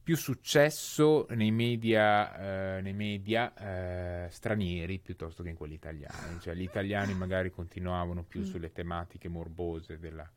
più 0.07 0.17
successo 0.17 1.27
nei 1.31 1.51
media, 1.51 2.77
eh, 2.77 2.81
nei 2.81 2.93
media 2.93 3.53
eh, 3.57 4.31
stranieri 4.31 5.01
piuttosto 5.01 5.43
che 5.43 5.49
in 5.49 5.57
quelli 5.57 5.75
italiani. 5.75 6.39
Cioè, 6.39 6.55
gli 6.55 6.63
italiani 6.63 7.13
magari 7.13 7.51
continuavano 7.51 8.23
più 8.23 8.43
Mm. 8.43 8.45
sulle 8.45 8.71
tematiche 8.73 9.27
morbose 9.27 9.99
della 9.99 10.31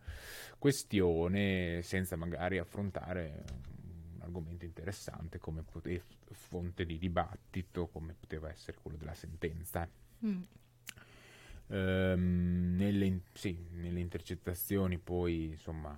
questione 0.57 1.81
senza 1.83 2.15
magari 2.15 2.57
affrontare 2.57 3.43
un 4.15 4.21
argomento 4.21 4.65
interessante 4.65 5.37
come 5.37 5.61
pote- 5.61 6.01
fonte 6.31 6.83
di 6.83 6.97
dibattito 6.97 7.85
come 7.89 8.15
poteva 8.19 8.49
essere 8.49 8.75
quello 8.81 8.97
della 8.97 9.13
sentenza. 9.13 9.87
Mm. 10.25 10.41
Ehm, 11.67 12.75
nelle, 12.75 13.05
in- 13.05 13.21
sì, 13.33 13.55
nelle 13.73 13.99
intercettazioni 13.99 14.97
poi 14.97 15.49
insomma 15.49 15.95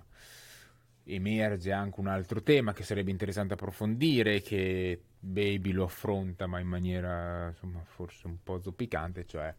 emerge 1.04 1.72
anche 1.72 2.00
un 2.00 2.06
altro 2.06 2.42
tema 2.42 2.72
che 2.72 2.84
sarebbe 2.84 3.10
interessante 3.10 3.54
approfondire 3.54 4.40
che 4.40 5.00
Baby 5.18 5.72
lo 5.72 5.84
affronta 5.84 6.46
ma 6.46 6.60
in 6.60 6.68
maniera 6.68 7.48
insomma 7.48 7.82
forse 7.84 8.26
un 8.26 8.36
po' 8.42 8.60
zoppicante 8.60 9.24
cioè 9.26 9.54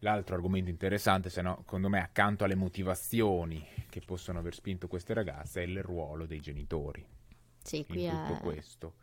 l'altro 0.00 0.34
argomento 0.34 0.70
interessante 0.70 1.28
se 1.28 1.42
no 1.42 1.58
secondo 1.60 1.88
me 1.88 2.00
accanto 2.00 2.44
alle 2.44 2.54
motivazioni 2.54 3.66
che 3.88 4.00
possono 4.00 4.38
aver 4.38 4.54
spinto 4.54 4.88
queste 4.88 5.14
ragazze 5.14 5.62
è 5.62 5.66
il 5.66 5.82
ruolo 5.82 6.26
dei 6.26 6.40
genitori 6.40 7.04
Sì, 7.62 7.84
qui 7.86 8.04
in 8.04 8.10
è, 8.10 8.26
tutto 8.26 8.40
questo 8.40 8.94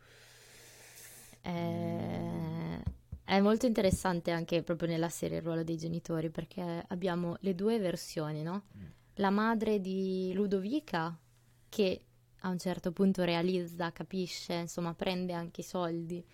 è, 1.40 2.80
è 3.24 3.40
molto 3.40 3.66
interessante 3.66 4.30
anche 4.30 4.62
proprio 4.62 4.88
nella 4.88 5.08
serie 5.08 5.38
il 5.38 5.42
ruolo 5.42 5.62
dei 5.62 5.76
genitori 5.76 6.30
perché 6.30 6.84
abbiamo 6.88 7.36
le 7.40 7.54
due 7.54 7.78
versioni, 7.78 8.42
no? 8.42 8.64
Mm. 8.76 8.86
La 9.14 9.30
madre 9.30 9.80
di 9.80 10.32
Ludovica 10.34 11.16
che 11.68 12.00
a 12.42 12.48
un 12.48 12.58
certo 12.58 12.92
punto 12.92 13.24
realizza, 13.24 13.90
capisce, 13.92 14.54
insomma 14.54 14.94
prende 14.94 15.32
anche 15.32 15.60
i 15.62 15.64
soldi 15.64 16.24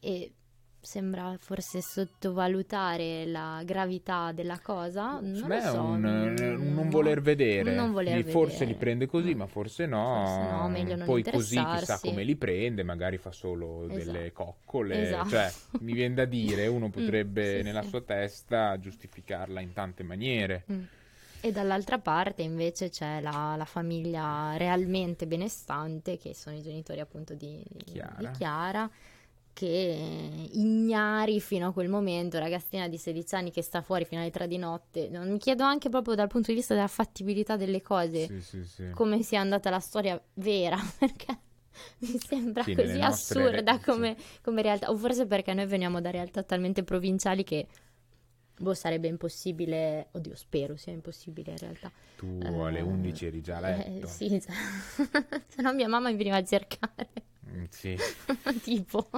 e 0.00 0.32
sembra 0.80 1.36
forse 1.38 1.80
sottovalutare 1.80 3.24
la 3.26 3.62
gravità 3.64 4.32
della 4.32 4.58
cosa. 4.60 5.20
Non 5.20 5.46
me 5.46 5.62
lo 5.64 5.70
so, 5.70 5.82
un, 5.82 6.04
eh, 6.38 6.54
un 6.54 6.74
non 6.74 6.84
no. 6.84 6.90
voler 6.90 7.20
vedere. 7.20 7.74
Non 7.74 7.92
voler 7.92 8.16
Li- 8.16 8.30
Forse 8.30 8.52
vedere. 8.60 8.70
li 8.72 8.76
prende 8.78 9.06
così, 9.06 9.34
Mm. 9.34 9.38
ma 9.38 9.46
forse 9.46 9.86
no. 9.86 10.24
Forse 10.24 10.50
no, 10.56 10.68
meglio 10.68 10.96
non 10.96 11.06
Poi 11.06 11.22
così 11.22 11.62
chissà 11.64 11.98
come 12.00 12.24
li 12.24 12.34
prende, 12.36 12.82
magari 12.82 13.16
fa 13.18 13.30
solo 13.30 13.86
delle 13.86 14.26
Esatto. 14.26 14.44
coccole. 14.44 15.06
Esatto. 15.06 15.28
Cioè, 15.28 15.52
mi 15.80 15.92
viene 15.92 16.14
da 16.14 16.24
dire, 16.24 16.66
uno 16.66 16.86
Mm, 16.88 16.90
potrebbe 16.90 17.58
sì, 17.58 17.62
nella 17.62 17.82
sì. 17.82 17.88
sua 17.88 18.00
testa 18.00 18.78
giustificarla 18.78 19.60
in 19.60 19.72
tante 19.72 20.02
maniere. 20.02 20.64
Mm. 20.72 20.82
E 21.44 21.50
dall'altra 21.50 21.98
parte 21.98 22.42
invece 22.42 22.88
c'è 22.88 23.20
la, 23.20 23.54
la 23.56 23.64
famiglia 23.64 24.56
realmente 24.56 25.26
benestante, 25.26 26.16
che 26.16 26.34
sono 26.34 26.54
i 26.56 26.62
genitori 26.62 27.00
appunto 27.00 27.34
di 27.34 27.60
Chiara. 27.84 28.14
di 28.16 28.30
Chiara, 28.30 28.90
che 29.52 30.48
ignari 30.52 31.40
fino 31.40 31.66
a 31.68 31.72
quel 31.72 31.88
momento, 31.88 32.38
ragazzina 32.38 32.86
di 32.88 32.96
16 32.96 33.34
anni 33.34 33.50
che 33.50 33.60
sta 33.62 33.82
fuori 33.82 34.04
fino 34.04 34.20
alle 34.20 34.30
3 34.30 34.46
di 34.46 34.56
notte. 34.56 35.08
Non- 35.08 35.30
Mi 35.32 35.38
chiedo 35.38 35.64
anche 35.64 35.88
proprio 35.88 36.14
dal 36.14 36.28
punto 36.28 36.50
di 36.52 36.56
vista 36.58 36.74
della 36.74 36.86
fattibilità 36.86 37.56
delle 37.56 37.82
cose, 37.82 38.26
Sì, 38.28 38.40
sì, 38.40 38.64
sì. 38.64 38.90
come 38.94 39.22
sia 39.22 39.40
andata 39.40 39.68
la 39.68 39.80
storia 39.80 40.20
vera, 40.34 40.76
perché 40.96 41.36
mi 41.98 42.18
sembra 42.18 42.62
Sì, 42.62 42.74
così 42.74 42.98
re- 42.98 43.02
assurda 43.02 43.78
sì. 43.78 43.84
come, 43.84 44.16
come 44.42 44.62
realtà, 44.62 44.90
o 44.90 44.96
forse 44.96 45.26
perché 45.26 45.52
noi 45.54 45.66
veniamo 45.66 46.00
da 46.00 46.10
realtà 46.10 46.42
talmente 46.44 46.84
provinciali 46.84 47.42
che 47.42 47.66
boh, 48.62 48.74
sarebbe 48.74 49.08
impossibile, 49.08 50.08
oddio, 50.12 50.34
spero 50.34 50.76
sia 50.76 50.92
impossibile 50.92 51.50
in 51.52 51.58
realtà. 51.58 51.90
Tu 52.16 52.38
Eh, 52.42 52.46
alle 52.46 52.80
11 52.80 53.26
eri 53.26 53.40
già 53.42 53.56
a 53.58 53.68
Eh, 53.68 53.90
letto. 53.90 54.06
sì, 54.06 54.28
cioè, 54.40 54.54
se 55.48 55.62
no 55.62 55.72
mia 55.74 55.88
mamma 55.88 56.10
mi 56.10 56.16
veniva 56.16 56.36
a 56.36 56.44
cercare. 56.44 57.08
Mm, 57.50 57.64
sì. 57.70 57.96
tipo. 58.62 59.08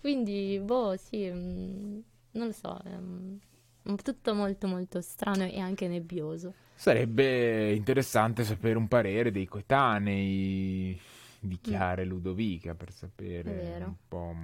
Quindi, 0.00 0.60
boh, 0.62 0.96
sì, 0.96 1.28
mm, 1.30 1.98
non 2.32 2.46
lo 2.46 2.52
so, 2.52 2.78
mm, 2.86 3.94
tutto 4.02 4.34
molto 4.34 4.66
molto 4.66 5.00
strano 5.00 5.44
e 5.44 5.58
anche 5.58 5.88
nebbioso. 5.88 6.54
Sarebbe 6.74 7.72
interessante 7.72 8.44
sapere 8.44 8.76
un 8.78 8.88
parere 8.88 9.30
dei 9.30 9.46
coetanei 9.46 10.98
di 11.40 11.58
Chiara 11.60 12.02
e 12.02 12.04
Ludovica 12.04 12.74
per 12.74 12.92
sapere 12.92 13.78
un 13.84 13.94
po'. 14.08 14.34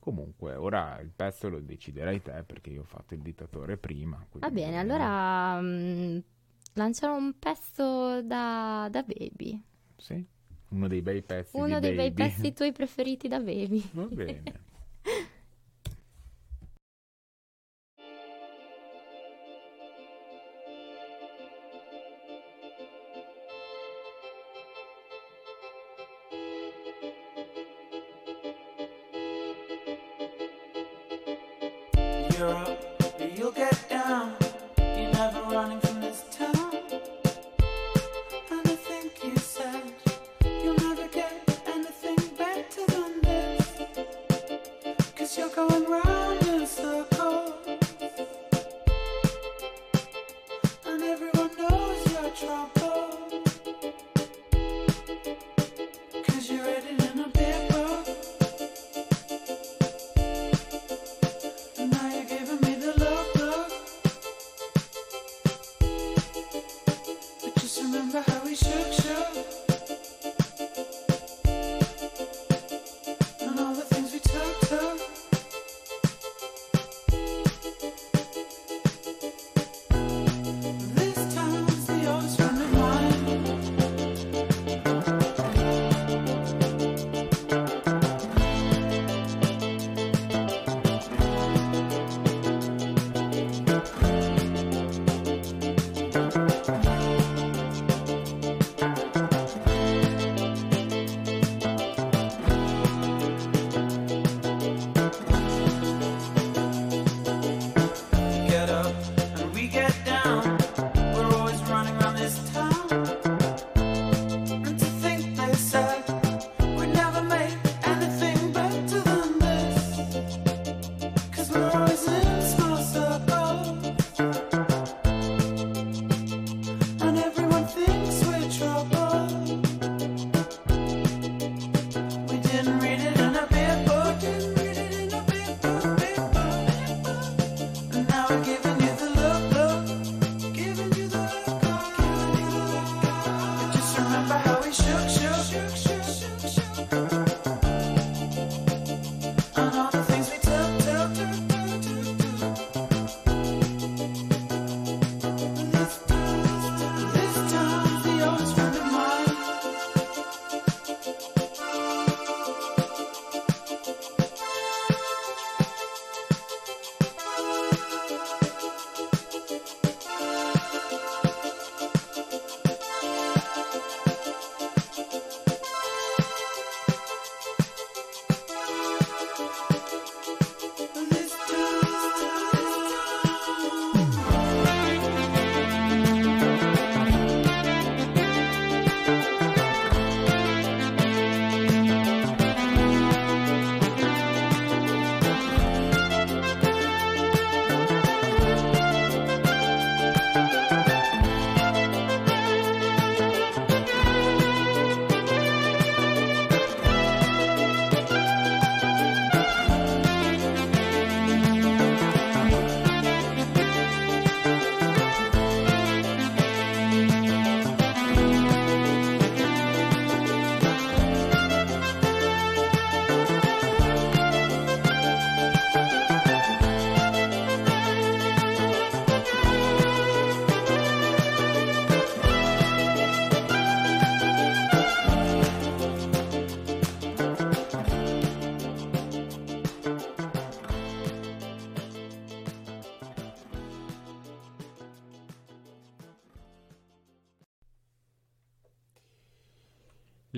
Comunque, 0.00 0.54
ora 0.54 0.98
il 1.00 1.10
pezzo 1.14 1.50
lo 1.50 1.60
deciderai 1.60 2.22
te 2.22 2.42
perché 2.42 2.70
io 2.70 2.80
ho 2.80 2.84
fatto 2.84 3.12
il 3.12 3.20
dittatore 3.20 3.76
prima. 3.76 4.26
Va 4.32 4.50
bene, 4.50 4.78
allora 4.78 5.60
mm, 5.60 6.18
lanciamo 6.72 7.16
un 7.16 7.38
pezzo 7.38 8.22
da, 8.22 8.88
da 8.90 9.02
Baby. 9.02 9.62
Sì, 9.96 10.24
uno 10.70 10.88
dei 10.88 11.02
bei 11.02 11.22
pezzi 11.22 11.56
Uno 11.60 11.78
dei 11.80 11.94
bei 11.94 12.10
Baby. 12.10 12.34
pezzi 12.34 12.52
tuoi 12.54 12.72
preferiti 12.72 13.28
da 13.28 13.38
Baby. 13.40 13.90
Va 13.92 14.06
bene. 14.06 14.42
trouble. 52.40 52.79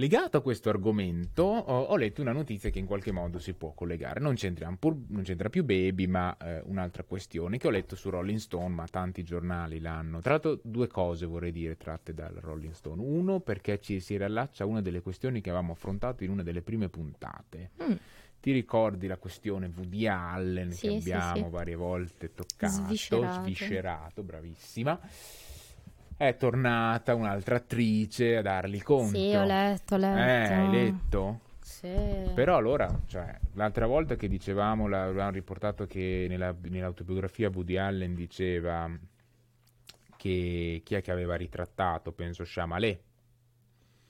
Legato 0.02 0.36
a 0.36 0.42
questo 0.42 0.68
argomento, 0.68 1.44
ho, 1.44 1.82
ho 1.82 1.96
letto 1.96 2.22
una 2.22 2.32
notizia 2.32 2.70
che 2.70 2.80
in 2.80 2.86
qualche 2.86 3.12
modo 3.12 3.38
si 3.38 3.52
può 3.52 3.70
collegare. 3.70 4.18
Non, 4.18 4.34
c'entriamo 4.34 4.76
pur- 4.76 4.98
non 5.10 5.22
c'entra 5.22 5.48
più 5.48 5.62
Baby, 5.62 6.06
ma 6.06 6.36
eh, 6.38 6.60
un'altra 6.64 7.04
questione 7.04 7.56
che 7.56 7.68
ho 7.68 7.70
letto 7.70 7.94
su 7.94 8.10
Rolling 8.10 8.40
Stone, 8.40 8.74
ma 8.74 8.84
tanti 8.88 9.22
giornali 9.22 9.78
l'hanno. 9.78 10.18
Tra 10.18 10.32
l'altro, 10.32 10.58
due 10.60 10.88
cose 10.88 11.24
vorrei 11.24 11.52
dire 11.52 11.76
tratte 11.76 12.12
dal 12.12 12.34
Rolling 12.34 12.72
Stone. 12.72 13.00
Uno, 13.00 13.38
perché 13.38 13.78
ci 13.78 14.00
si 14.00 14.16
riallaccia 14.16 14.64
a 14.64 14.66
una 14.66 14.80
delle 14.82 15.02
questioni 15.02 15.40
che 15.40 15.50
avevamo 15.50 15.74
affrontato 15.74 16.24
in 16.24 16.30
una 16.30 16.42
delle 16.42 16.62
prime 16.62 16.88
puntate. 16.88 17.70
Mm. 17.80 17.92
Ti 18.40 18.50
ricordi 18.50 19.06
la 19.06 19.18
questione 19.18 19.70
Woody 19.72 20.08
Allen 20.08 20.72
Sì, 20.72 20.88
che 20.88 21.00
sì, 21.00 21.12
abbiamo 21.12 21.44
sì. 21.44 21.50
varie 21.52 21.76
volte 21.76 22.34
toccato, 22.34 22.72
Sviscerato. 22.72 23.42
sviscerato, 23.42 24.22
bravissima. 24.24 24.98
È 26.28 26.36
tornata 26.36 27.14
un'altra 27.14 27.56
attrice 27.56 28.36
a 28.36 28.42
dargli 28.42 28.82
conto. 28.82 29.16
Sì, 29.16 29.34
ho 29.34 29.44
letto, 29.44 29.94
ho 29.94 29.98
letto. 29.98 30.18
Eh, 30.20 30.54
hai 30.54 30.70
letto? 30.70 31.40
Sì. 31.60 31.88
Però 32.34 32.56
allora, 32.56 32.88
cioè, 33.06 33.38
l'altra 33.54 33.86
volta 33.86 34.14
che 34.16 34.28
dicevamo, 34.28 34.86
l'avevamo 34.86 35.30
riportato 35.32 35.86
che 35.86 36.26
nella- 36.28 36.54
nell'autobiografia 36.60 37.50
Woody 37.52 37.76
Allen 37.76 38.14
diceva 38.14 38.90
che 40.16 40.80
chi 40.84 40.94
è 40.94 41.02
che 41.02 41.10
aveva 41.10 41.34
ritrattato, 41.34 42.12
penso 42.12 42.44
Chamalet, 42.46 43.00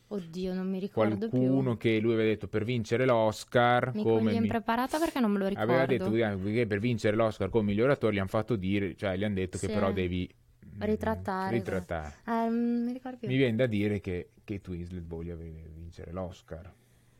Oddio, 0.08 0.52
non 0.52 0.68
mi 0.68 0.78
ricordo 0.78 1.16
qualcuno 1.30 1.70
più. 1.76 1.78
che 1.90 1.98
lui 1.98 2.12
aveva 2.12 2.28
detto 2.28 2.46
per 2.46 2.64
vincere 2.64 3.06
l'Oscar 3.06 3.94
Mi 3.94 4.02
come 4.02 4.32
mi- 4.32 4.36
impreparata 4.36 4.98
perché 4.98 5.20
non 5.20 5.30
me 5.30 5.38
lo 5.38 5.46
ricordo. 5.48 5.72
aveva 5.72 5.86
detto 5.86 6.10
che 6.10 6.66
per 6.66 6.78
vincere 6.80 7.16
l'Oscar 7.16 7.48
come 7.48 7.64
miglior 7.70 7.88
attore 7.88 8.12
gli 8.14 8.18
hanno 8.18 8.28
fatto 8.28 8.56
dire, 8.56 8.94
cioè 8.94 9.16
gli 9.16 9.24
hanno 9.24 9.36
detto 9.36 9.56
che 9.56 9.68
Sì. 9.68 9.72
però 9.72 9.90
devi 9.90 10.30
Ritrattare. 10.78 11.56
ritrattare. 11.56 12.14
Eh, 12.26 12.48
mi. 12.50 13.00
Mi 13.20 13.36
viene 13.36 13.56
da 13.56 13.66
dire 13.66 14.00
che 14.00 14.30
Kate 14.44 14.70
Winslet 14.70 15.04
voglia 15.06 15.34
vincere 15.34 16.12
l'Oscar. 16.12 16.72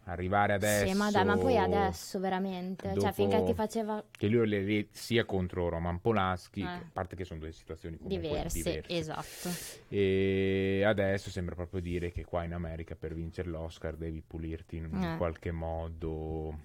Arrivare 0.07 0.55
adesso 0.55 0.85
Sì, 0.89 0.95
ma 0.95 1.13
dai, 1.13 1.25
ma 1.25 1.37
poi 1.39 1.57
adesso 1.59 2.19
veramente. 2.19 2.93
Cioè, 2.99 3.13
finché 3.13 3.41
ti 3.45 3.55
faceva 3.55 4.05
che 4.11 4.27
lui 4.27 4.49
le 4.49 4.65
vede 4.65 4.89
sia 4.91 5.25
contro 5.25 5.69
Roman 5.69 6.01
Polanski, 6.01 6.61
Eh. 6.61 6.65
a 6.65 6.91
parte 6.93 7.15
che 7.15 7.23
sono 7.25 7.39
due 7.39 7.53
situazioni 7.53 7.97
diverse, 8.01 8.63
diverse. 8.63 8.93
esatto. 8.97 9.49
E 9.89 10.83
adesso 10.85 11.31
sembra 11.31 11.55
proprio 11.55 11.81
dire 11.81 12.11
che 12.11 12.25
qua 12.25 12.43
in 12.43 12.53
America 12.53 12.97
per 12.97 13.15
vincere 13.15 13.49
l'Oscar 13.49 13.95
devi 13.95 14.21
pulirti 14.27 14.77
in 14.79 14.93
Eh. 14.93 15.17
qualche 15.19 15.53
modo. 15.53 16.59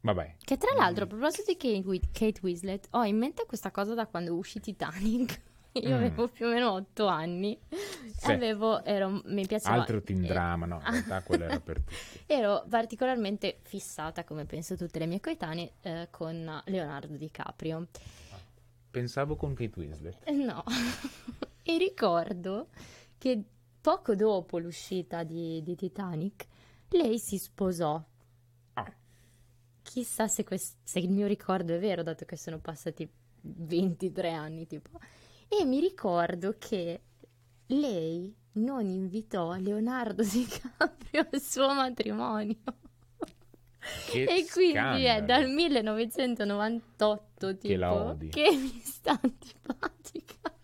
Vabbè, 0.00 0.34
Che 0.42 0.56
tra 0.56 0.74
l'altro, 0.74 1.04
a 1.04 1.06
proposito 1.06 1.52
di 1.56 2.00
Kate 2.10 2.40
Winslet, 2.42 2.88
ho 2.90 3.04
in 3.04 3.16
mente 3.16 3.44
questa 3.46 3.70
cosa 3.70 3.94
da 3.94 4.06
quando 4.06 4.34
uscì 4.34 4.58
Titanic. 4.58 5.40
Io 5.74 5.88
Mm. 5.88 5.92
avevo 5.92 6.28
più 6.28 6.46
o 6.46 6.50
meno 6.50 6.72
otto 6.72 7.06
anni. 7.06 7.58
Sì. 8.16 8.30
Avevo, 8.30 8.84
ero, 8.84 9.22
mi 9.24 9.46
piaceva. 9.46 9.76
altro 9.76 10.02
teen 10.02 10.20
drama, 10.22 10.66
no, 10.66 10.82
in 10.84 10.90
realtà 10.92 11.22
quello 11.22 11.44
era 11.44 11.58
per 11.60 11.80
tutti. 11.80 11.94
Ero 12.26 12.64
particolarmente 12.68 13.58
fissata, 13.62 14.24
come 14.24 14.44
penso 14.44 14.76
tutte 14.76 14.98
le 14.98 15.06
mie 15.06 15.20
coetanee, 15.20 15.72
eh, 15.80 16.08
con 16.10 16.62
Leonardo 16.66 17.16
DiCaprio. 17.16 17.86
Pensavo 18.90 19.36
con 19.36 19.54
Kate 19.54 19.78
Winslet. 19.80 20.18
Eh, 20.24 20.32
No, 20.32 20.62
e 21.62 21.78
ricordo 21.78 22.68
che 23.16 23.42
poco 23.80 24.14
dopo 24.14 24.58
l'uscita 24.58 25.22
di, 25.22 25.62
di 25.62 25.74
Titanic, 25.74 26.46
lei 26.90 27.18
si 27.18 27.38
sposò. 27.38 28.00
Ah. 28.74 28.92
Chissà 29.80 30.28
se, 30.28 30.44
quest- 30.44 30.76
se 30.82 30.98
il 30.98 31.08
mio 31.08 31.26
ricordo 31.26 31.74
è 31.74 31.78
vero, 31.78 32.02
dato 32.02 32.26
che 32.26 32.36
sono 32.36 32.58
passati 32.58 33.08
23 33.40 34.30
anni, 34.32 34.66
tipo. 34.66 35.00
E 35.60 35.64
mi 35.64 35.80
ricordo 35.80 36.54
che 36.58 37.00
lei 37.66 38.34
non 38.52 38.88
invitò 38.88 39.54
Leonardo 39.56 40.22
DiCaprio 40.24 41.28
al 41.30 41.40
suo 41.40 41.74
matrimonio. 41.74 42.56
Che 44.10 44.22
e 44.22 44.46
quindi 44.50 45.04
è 45.04 45.18
scandalo. 45.20 45.26
dal 45.26 45.50
1998 45.50 47.56
tipo, 47.56 47.66
Che 47.68 47.76
la 47.76 47.92
odi. 47.92 48.28
che 48.28 48.50
mi 48.56 48.80
sta 48.84 49.18
antipatica. 49.20 50.54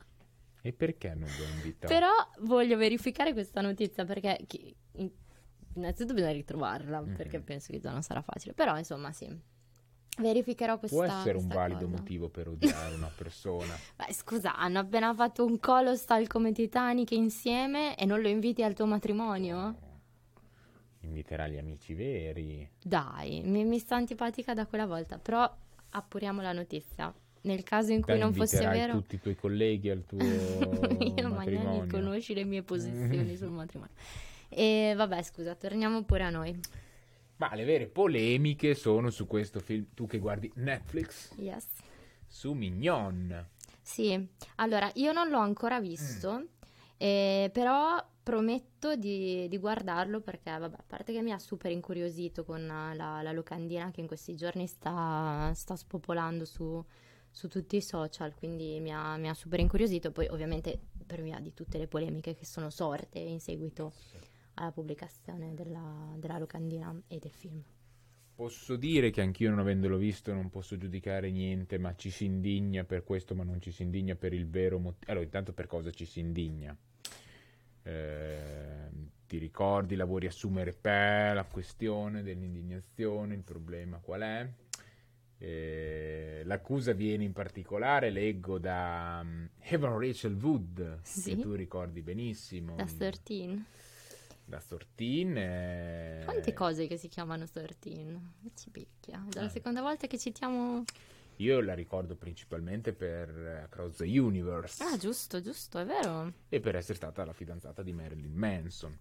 E 0.62 0.72
perché 0.72 1.08
non 1.14 1.28
lo 1.36 1.44
invitò? 1.56 1.88
Però 1.88 2.10
voglio 2.40 2.76
verificare 2.76 3.32
questa 3.32 3.60
notizia 3.60 4.04
perché 4.04 4.38
chi- 4.46 4.72
in- 4.92 5.10
innanzitutto 5.74 6.14
bisogna 6.14 6.32
ritrovarla 6.32 7.00
Mhm. 7.00 7.14
perché 7.16 7.40
penso 7.40 7.72
che 7.72 7.80
già 7.80 7.90
non 7.90 8.02
sarà 8.02 8.22
facile. 8.22 8.54
Però 8.54 8.76
insomma 8.78 9.10
sì, 9.12 9.28
verificherò 10.18 10.78
questa 10.78 10.96
Può 10.96 11.04
essere 11.04 11.38
un 11.38 11.46
valido 11.48 11.84
cosa. 11.86 11.96
motivo 11.96 12.28
per 12.28 12.48
odiare 12.48 12.94
una 12.94 13.10
persona. 13.14 13.74
Beh, 13.96 14.12
scusa, 14.12 14.56
hanno 14.56 14.78
appena 14.78 15.14
fatto 15.14 15.44
un 15.44 15.58
colostal 15.58 16.26
come 16.26 16.52
Titanic 16.52 17.10
insieme 17.12 17.96
e 17.96 18.04
non 18.04 18.20
lo 18.20 18.28
inviti 18.28 18.62
al 18.62 18.74
tuo 18.74 18.86
matrimonio? 18.86 19.76
Inviterà 21.00 21.46
gli 21.48 21.56
amici 21.56 21.94
veri. 21.94 22.68
Dai, 22.82 23.40
mi, 23.44 23.64
mi 23.64 23.78
sta 23.78 23.96
antipatica 23.96 24.52
da 24.52 24.66
quella 24.66 24.86
volta, 24.86 25.18
però 25.18 25.50
appuriamo 25.90 26.42
la 26.42 26.52
notizia. 26.52 27.12
Nel 27.42 27.62
caso 27.62 27.92
in 27.92 28.02
cui 28.02 28.14
Te 28.14 28.18
non 28.18 28.34
fosse 28.34 28.56
inviterai 28.56 28.86
vero... 28.86 28.98
tutti 29.00 29.14
i 29.14 29.20
tuoi 29.20 29.36
colleghi 29.36 29.88
al 29.90 30.04
tuo 30.04 30.18
Io 30.20 31.28
matrimonio. 31.28 31.86
conosci 31.88 32.34
le 32.34 32.44
mie 32.44 32.62
posizioni 32.62 33.36
sul 33.36 33.50
matrimonio. 33.54 33.94
E 34.48 34.92
vabbè, 34.96 35.22
scusa, 35.22 35.54
torniamo 35.54 36.02
pure 36.02 36.24
a 36.24 36.30
noi. 36.30 36.58
Ma 37.38 37.54
le 37.54 37.64
vere 37.64 37.86
polemiche 37.86 38.74
sono 38.74 39.10
su 39.10 39.26
questo 39.26 39.60
film. 39.60 39.86
Tu 39.94 40.06
che 40.06 40.18
guardi 40.18 40.50
Netflix, 40.56 41.32
Yes. 41.36 41.66
su 42.26 42.52
Mignon. 42.52 43.46
Sì, 43.80 44.28
allora 44.56 44.90
io 44.94 45.12
non 45.12 45.28
l'ho 45.30 45.38
ancora 45.38 45.80
visto, 45.80 46.48
eh, 46.98 47.48
però 47.52 48.04
prometto 48.22 48.96
di, 48.96 49.48
di 49.48 49.56
guardarlo 49.56 50.20
perché, 50.20 50.50
vabbè, 50.50 50.76
a 50.76 50.84
parte 50.86 51.12
che 51.12 51.22
mi 51.22 51.32
ha 51.32 51.38
super 51.38 51.70
incuriosito 51.70 52.44
con 52.44 52.66
la, 52.66 52.92
la 53.22 53.32
locandina 53.32 53.90
che 53.90 54.00
in 54.00 54.06
questi 54.06 54.34
giorni 54.34 54.66
sta, 54.66 55.50
sta 55.54 55.76
spopolando 55.76 56.44
su, 56.44 56.84
su 57.30 57.48
tutti 57.48 57.76
i 57.76 57.82
social, 57.82 58.34
quindi 58.34 58.78
mi 58.80 58.92
ha, 58.92 59.16
mi 59.16 59.28
ha 59.30 59.34
super 59.34 59.60
incuriosito. 59.60 60.10
Poi, 60.12 60.26
ovviamente, 60.28 60.78
per 61.06 61.22
via 61.22 61.38
di 61.40 61.54
tutte 61.54 61.78
le 61.78 61.86
polemiche 61.86 62.34
che 62.34 62.44
sono 62.44 62.68
sorte 62.68 63.18
in 63.20 63.40
seguito 63.40 63.94
alla 64.58 64.72
pubblicazione 64.72 65.54
della, 65.54 66.14
della 66.16 66.38
locandina 66.38 66.94
e 67.08 67.18
del 67.18 67.32
film. 67.32 67.62
Posso 68.34 68.76
dire 68.76 69.10
che 69.10 69.20
anch'io 69.20 69.50
non 69.50 69.58
avendolo 69.58 69.96
visto 69.96 70.32
non 70.32 70.48
posso 70.48 70.76
giudicare 70.76 71.30
niente, 71.30 71.76
ma 71.76 71.94
ci 71.96 72.10
si 72.10 72.24
indigna 72.24 72.84
per 72.84 73.02
questo, 73.02 73.34
ma 73.34 73.42
non 73.42 73.60
ci 73.60 73.72
si 73.72 73.82
indigna 73.82 74.14
per 74.14 74.32
il 74.32 74.46
vero 74.48 74.78
motivo. 74.78 75.10
Allora, 75.10 75.24
intanto 75.24 75.52
per 75.52 75.66
cosa 75.66 75.90
ci 75.90 76.04
si 76.04 76.20
indigna? 76.20 76.76
Eh, 77.82 78.88
ti 79.26 79.38
ricordi, 79.38 79.96
la 79.96 80.04
vuoi 80.04 80.20
riassumere 80.20 80.72
per 80.72 81.34
la 81.34 81.44
questione 81.44 82.22
dell'indignazione, 82.22 83.34
il 83.34 83.42
problema 83.42 83.98
qual 83.98 84.20
è? 84.20 84.48
Eh, 85.40 86.42
l'accusa 86.44 86.92
viene 86.92 87.24
in 87.24 87.32
particolare, 87.32 88.10
leggo 88.10 88.58
da 88.58 89.20
um, 89.22 89.48
Evan 89.60 89.98
Rachel 89.98 90.34
Wood, 90.34 91.00
Sì. 91.02 91.34
che 91.36 91.42
tu 91.42 91.54
ricordi 91.54 92.02
benissimo, 92.02 92.74
Da 92.76 92.84
13. 92.86 93.64
Da 94.48 94.60
Sortin. 94.60 95.36
eh, 95.36 96.22
Quante 96.24 96.52
cose 96.54 96.86
che 96.86 96.96
si 96.96 97.08
chiamano 97.08 97.46
13? 97.46 98.18
Ci 98.56 98.70
picchia. 98.70 99.24
È 99.30 99.40
la 99.40 99.48
seconda 99.48 99.82
volta 99.82 100.06
che 100.06 100.18
citiamo... 100.18 100.84
Io 101.40 101.60
la 101.60 101.74
ricordo 101.74 102.16
principalmente 102.16 102.92
per 102.92 103.28
eh, 103.28 103.60
Across 103.62 103.96
the 103.98 104.18
Universe 104.18 104.82
Ah, 104.82 104.96
giusto, 104.96 105.40
giusto, 105.40 105.78
è 105.78 105.84
vero. 105.84 106.32
e 106.48 106.58
per 106.60 106.74
essere 106.74 106.94
stata 106.94 107.24
la 107.24 107.32
fidanzata 107.32 107.82
di 107.82 107.92
Marilyn 107.92 108.32
Manson. 108.34 108.98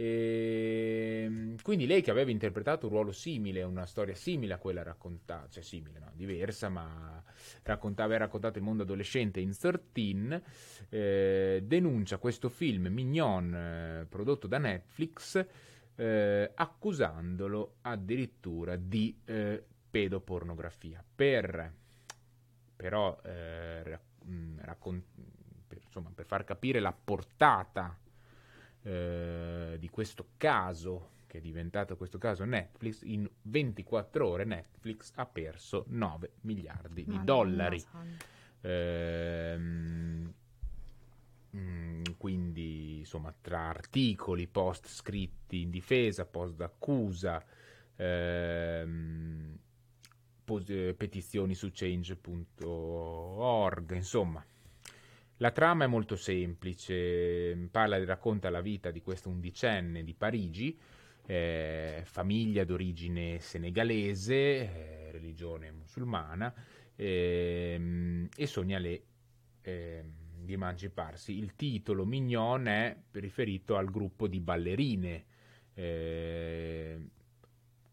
Ehm, 0.00 1.56
quindi 1.60 1.84
lei 1.84 2.02
che 2.02 2.12
aveva 2.12 2.30
interpretato 2.30 2.86
un 2.86 2.92
ruolo 2.92 3.10
simile, 3.10 3.64
una 3.64 3.84
storia 3.84 4.14
simile 4.14 4.54
a 4.54 4.58
quella 4.58 4.84
raccontata, 4.84 5.48
cioè 5.48 5.62
simile, 5.64 5.98
no, 5.98 6.12
diversa, 6.14 6.68
ma 6.68 7.20
raccontava, 7.64 8.06
aveva 8.06 8.24
raccontato 8.26 8.58
il 8.58 8.64
mondo 8.64 8.84
adolescente 8.84 9.40
in 9.40 9.58
13, 9.58 10.40
eh, 10.90 11.64
denuncia 11.64 12.18
questo 12.18 12.48
film 12.48 12.86
Mignon 12.86 13.52
eh, 13.52 14.06
prodotto 14.08 14.46
da 14.46 14.58
Netflix 14.58 15.44
eh, 15.96 16.52
accusandolo 16.54 17.78
addirittura 17.80 18.76
di 18.76 19.18
eh, 19.24 19.64
pedopornografia. 19.90 21.04
Per, 21.12 21.72
però 22.76 23.18
eh, 23.24 23.98
raccon- 24.60 25.02
per, 25.66 25.78
insomma, 25.82 26.12
per 26.14 26.24
far 26.24 26.44
capire 26.44 26.78
la 26.78 26.92
portata 26.92 27.98
eh, 28.88 29.76
di 29.78 29.90
questo 29.90 30.30
caso 30.38 31.10
che 31.26 31.38
è 31.38 31.40
diventato 31.42 31.96
questo 31.96 32.16
caso 32.16 32.44
Netflix, 32.44 33.02
in 33.02 33.28
24 33.42 34.26
ore 34.26 34.44
Netflix 34.44 35.12
ha 35.16 35.26
perso 35.26 35.84
9 35.88 36.32
miliardi 36.40 37.04
di 37.04 37.16
Madonna 37.16 37.24
dollari. 37.24 37.84
Ehm, 38.62 40.32
mm, 41.54 42.02
quindi 42.16 43.00
insomma 43.00 43.34
tra 43.38 43.68
articoli, 43.68 44.46
post 44.46 44.88
scritti 44.88 45.60
in 45.60 45.68
difesa, 45.68 46.24
post 46.24 46.54
d'accusa, 46.54 47.44
ehm, 47.94 49.58
eh, 50.66 50.94
petizioni 50.96 51.54
su 51.54 51.68
change.org, 51.70 52.34
insomma. 53.94 54.42
La 55.40 55.52
trama 55.52 55.84
è 55.84 55.86
molto 55.86 56.16
semplice, 56.16 57.68
parla, 57.70 58.04
racconta 58.04 58.50
la 58.50 58.60
vita 58.60 58.90
di 58.90 59.00
questo 59.00 59.28
undicenne 59.28 60.02
di 60.02 60.12
Parigi, 60.12 60.76
eh, 61.26 62.00
famiglia 62.04 62.64
d'origine 62.64 63.38
senegalese, 63.38 64.34
eh, 64.34 65.08
religione 65.12 65.70
musulmana, 65.70 66.52
ehm, 66.96 68.28
e 68.36 68.46
sogna 68.46 68.78
le, 68.78 69.02
ehm, 69.62 70.12
di 70.44 70.52
emanciparsi. 70.54 71.38
Il 71.38 71.54
titolo 71.54 72.04
Mignon 72.04 72.66
è 72.66 72.96
riferito 73.12 73.76
al 73.76 73.90
gruppo 73.90 74.26
di 74.26 74.40
ballerine 74.40 75.24
eh, 75.74 76.98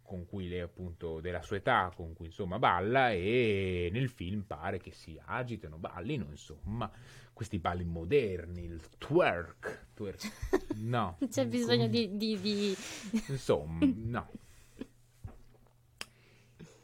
con 0.06 0.26
cui 0.26 0.48
lei 0.48 0.62
appunto 0.62 1.20
della 1.20 1.42
sua 1.42 1.58
età, 1.58 1.92
con 1.94 2.14
cui 2.14 2.28
insomma 2.28 2.60
balla 2.60 3.12
e 3.12 3.90
nel 3.92 4.10
film 4.10 4.44
pare 4.44 4.80
che 4.80 4.92
si 4.92 5.20
agitino, 5.26 5.78
ballino, 5.78 6.28
insomma, 6.30 6.90
questi 7.34 7.60
balli 7.60 7.84
moderni, 7.84 8.64
il 8.64 8.82
twerk, 8.98 9.88
twerk. 9.94 10.32
no. 10.78 11.18
C'è 11.28 11.48
bisogno 11.48 11.88
di... 11.88 12.16
di, 12.16 12.40
di... 12.40 12.76
Insomma, 13.28 13.80
no. 13.94 14.30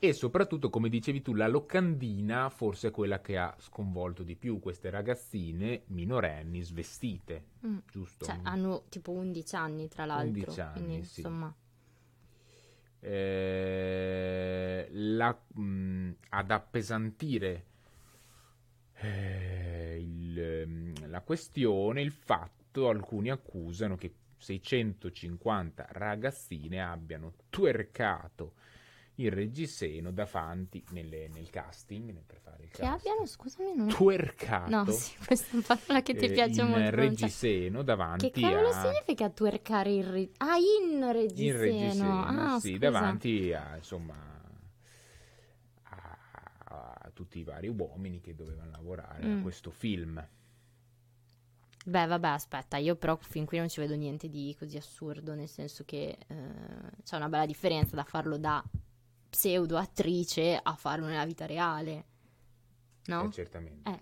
E 0.04 0.14
soprattutto, 0.14 0.72
come 0.72 0.90
dicevi 0.90 1.22
tu, 1.22 1.36
la 1.36 1.48
locandina 1.48 2.50
forse 2.50 2.88
è 2.88 2.92
quella 2.92 3.22
che 3.22 3.38
ha 3.38 3.56
sconvolto 3.60 4.24
di 4.24 4.36
più 4.36 4.60
queste 4.60 4.90
ragazzine 4.90 5.84
minorenni 5.88 6.64
svestite, 6.64 7.50
Mm. 7.68 7.78
giusto? 7.92 8.26
Cioè, 8.26 8.40
hanno 8.42 8.86
tipo 8.90 9.12
11 9.12 9.56
anni, 9.56 9.88
tra 9.88 10.06
l'altro. 10.06 10.50
11 10.50 10.62
anni, 10.62 10.74
quindi, 10.74 11.06
sì. 11.06 11.20
insomma... 11.20 11.56
Eh, 13.04 14.88
la- 14.92 15.40
mh, 15.56 16.12
ad 16.30 16.52
appesantire 16.52 17.66
eh, 18.96 19.98
il, 20.00 21.10
la 21.10 21.22
questione 21.22 22.02
il 22.02 22.12
fatto 22.12 22.90
alcuni 22.90 23.30
accusano 23.30 23.96
che 23.96 24.14
650 24.38 25.88
ragazzine 25.92 26.82
abbiano 26.82 27.34
twerkato 27.50 28.54
il 29.24 29.32
reggiseno 29.32 30.12
davanti 30.12 30.84
nelle- 30.90 31.28
nel 31.30 31.50
casting 31.50 32.22
per 32.26 32.40
fare 32.40 32.64
il 32.64 32.70
Che 32.70 32.82
casting. 32.82 33.00
abbiano, 33.00 33.26
scusami, 33.26 33.76
non... 33.76 33.88
twerkato 33.88 34.70
No, 34.70 34.86
sì, 34.92 35.16
questa 35.26 35.52
è 35.52 35.56
una 35.56 35.64
parola 35.80 36.02
che 36.02 36.14
ti 36.16 36.26
eh, 36.26 36.32
piace 36.32 36.64
molto 36.64 36.78
pronunciare. 36.90 36.96
reggiseno 37.08 37.82
davanti 37.84 38.32
Che 38.32 38.42
cavolo 38.42 38.70
a 38.70 38.74
significa 38.82 39.30
twerkare 39.30 39.92
il 39.94 40.04
re... 40.06 40.30
Ah, 40.38 40.58
in 40.58 41.12
reggiseno. 41.12 41.64
in 41.66 41.80
reggiseno, 41.80 42.24
ah, 42.26 42.60
sì, 42.60 42.68
scusa. 42.74 42.80
davanti 42.80 43.54
a, 43.54 43.76
insomma, 43.78 44.16
a, 45.84 46.94
a 47.02 47.10
tutti 47.14 47.40
i 47.40 47.44
vari 47.44 47.68
uomini 47.68 48.20
che 48.22 48.36
dovevano 48.36 48.72
lavorare 48.72 49.26
Mm. 49.26 49.40
a 49.40 49.42
questo 49.42 49.72
film. 49.72 50.28
Beh, 51.84 52.06
vabbè, 52.06 52.28
aspetta, 52.28 52.78
io 52.78 52.96
però 52.96 53.18
fin 53.18 53.46
qui 53.46 53.58
non 53.58 53.68
ci 53.68 53.80
vedo 53.80 53.96
niente 53.96 54.30
di 54.30 54.56
così 54.58 54.78
assurdo, 54.78 55.34
nel 55.34 55.48
senso 55.50 55.84
che 55.84 56.16
eh, 56.28 56.36
c'è 57.04 57.16
una 57.16 57.28
bella 57.28 57.48
differenza 57.48 57.96
da 57.96 58.04
farlo 58.04 58.38
da 58.38 58.64
pseudo 59.32 59.78
attrice 59.78 60.60
a 60.62 60.76
farlo 60.76 61.08
nella 61.08 61.26
vita 61.26 61.48
reale. 61.48 62.06
No? 63.08 63.24
Eh, 63.26 63.32
certamente. 63.32 63.90
Eh, 63.90 64.00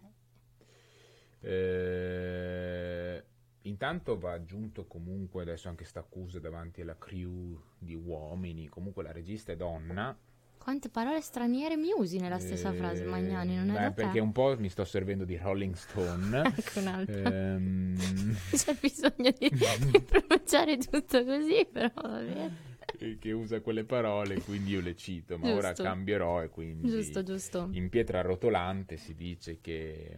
Eh, 1.42 3.24
intanto 3.62 4.18
va 4.18 4.34
aggiunto 4.34 4.86
comunque 4.88 5.44
adesso 5.44 5.70
anche 5.70 5.86
sta 5.86 6.00
accusa 6.02 6.40
davanti 6.40 6.82
alla 6.82 6.98
crew 6.98 7.58
di 7.78 7.96
uomini, 7.96 8.68
comunque 8.68 9.04
la 9.04 9.12
regista 9.12 9.52
è 9.52 9.56
donna. 9.56 10.18
quante 10.58 10.90
parole 10.90 11.22
straniere 11.22 11.78
mi 11.78 11.92
usi 11.96 12.20
nella 12.20 12.38
stessa 12.40 12.70
Eh, 12.70 12.74
frase, 12.74 13.04
Magnani, 13.06 13.56
non 13.56 13.72
è 13.72 13.78
beh, 13.78 13.92
perché 13.92 14.14
te? 14.14 14.20
un 14.20 14.32
po' 14.32 14.56
mi 14.60 14.70
sto 14.70 14.84
servendo 14.86 15.26
di 15.26 15.38
Rolling 15.38 15.74
Stone. 15.76 16.42
Ecco 16.56 16.80
un'altra. 16.80 17.30
Ehm, 17.30 17.96
C'è 18.52 18.74
bisogno 18.76 19.32
di, 19.38 19.50
di 19.92 20.02
pronunciare 20.04 20.78
tutto 20.78 21.24
così, 21.26 21.66
però 21.72 21.90
va 21.96 22.20
bene. 22.20 22.69
che 23.20 23.32
usa 23.32 23.62
quelle 23.62 23.84
parole, 23.84 24.42
quindi 24.42 24.72
io 24.72 24.82
le 24.82 24.96
cito, 24.96 25.38
ma 25.38 25.50
ora 25.54 25.68
Giusto. 25.70 25.84
cambierò 25.84 26.44
e 26.44 26.50
quindi 26.50 26.90
Giusto, 26.90 27.24
giusto. 27.24 27.70
in 27.72 27.90
pietra 27.90 28.22
rotolante 28.22 28.98
si 28.98 29.14
dice 29.16 29.60
che 29.62 30.18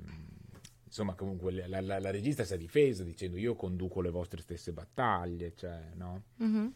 insomma 0.85 1.13
comunque 1.15 1.51
la, 1.67 1.79
la- 1.81 1.99
la 1.99 2.11
regista 2.11 2.43
si 2.43 2.53
è 2.53 2.57
difesa 2.57 3.03
dicendo 3.03 3.37
io 3.37 3.55
conduco 3.55 4.01
le 4.01 4.09
vostre 4.09 4.41
stesse 4.41 4.71
battaglie, 4.73 5.53
cioè, 5.55 5.91
no? 5.95 6.23
Mhm. 6.37 6.73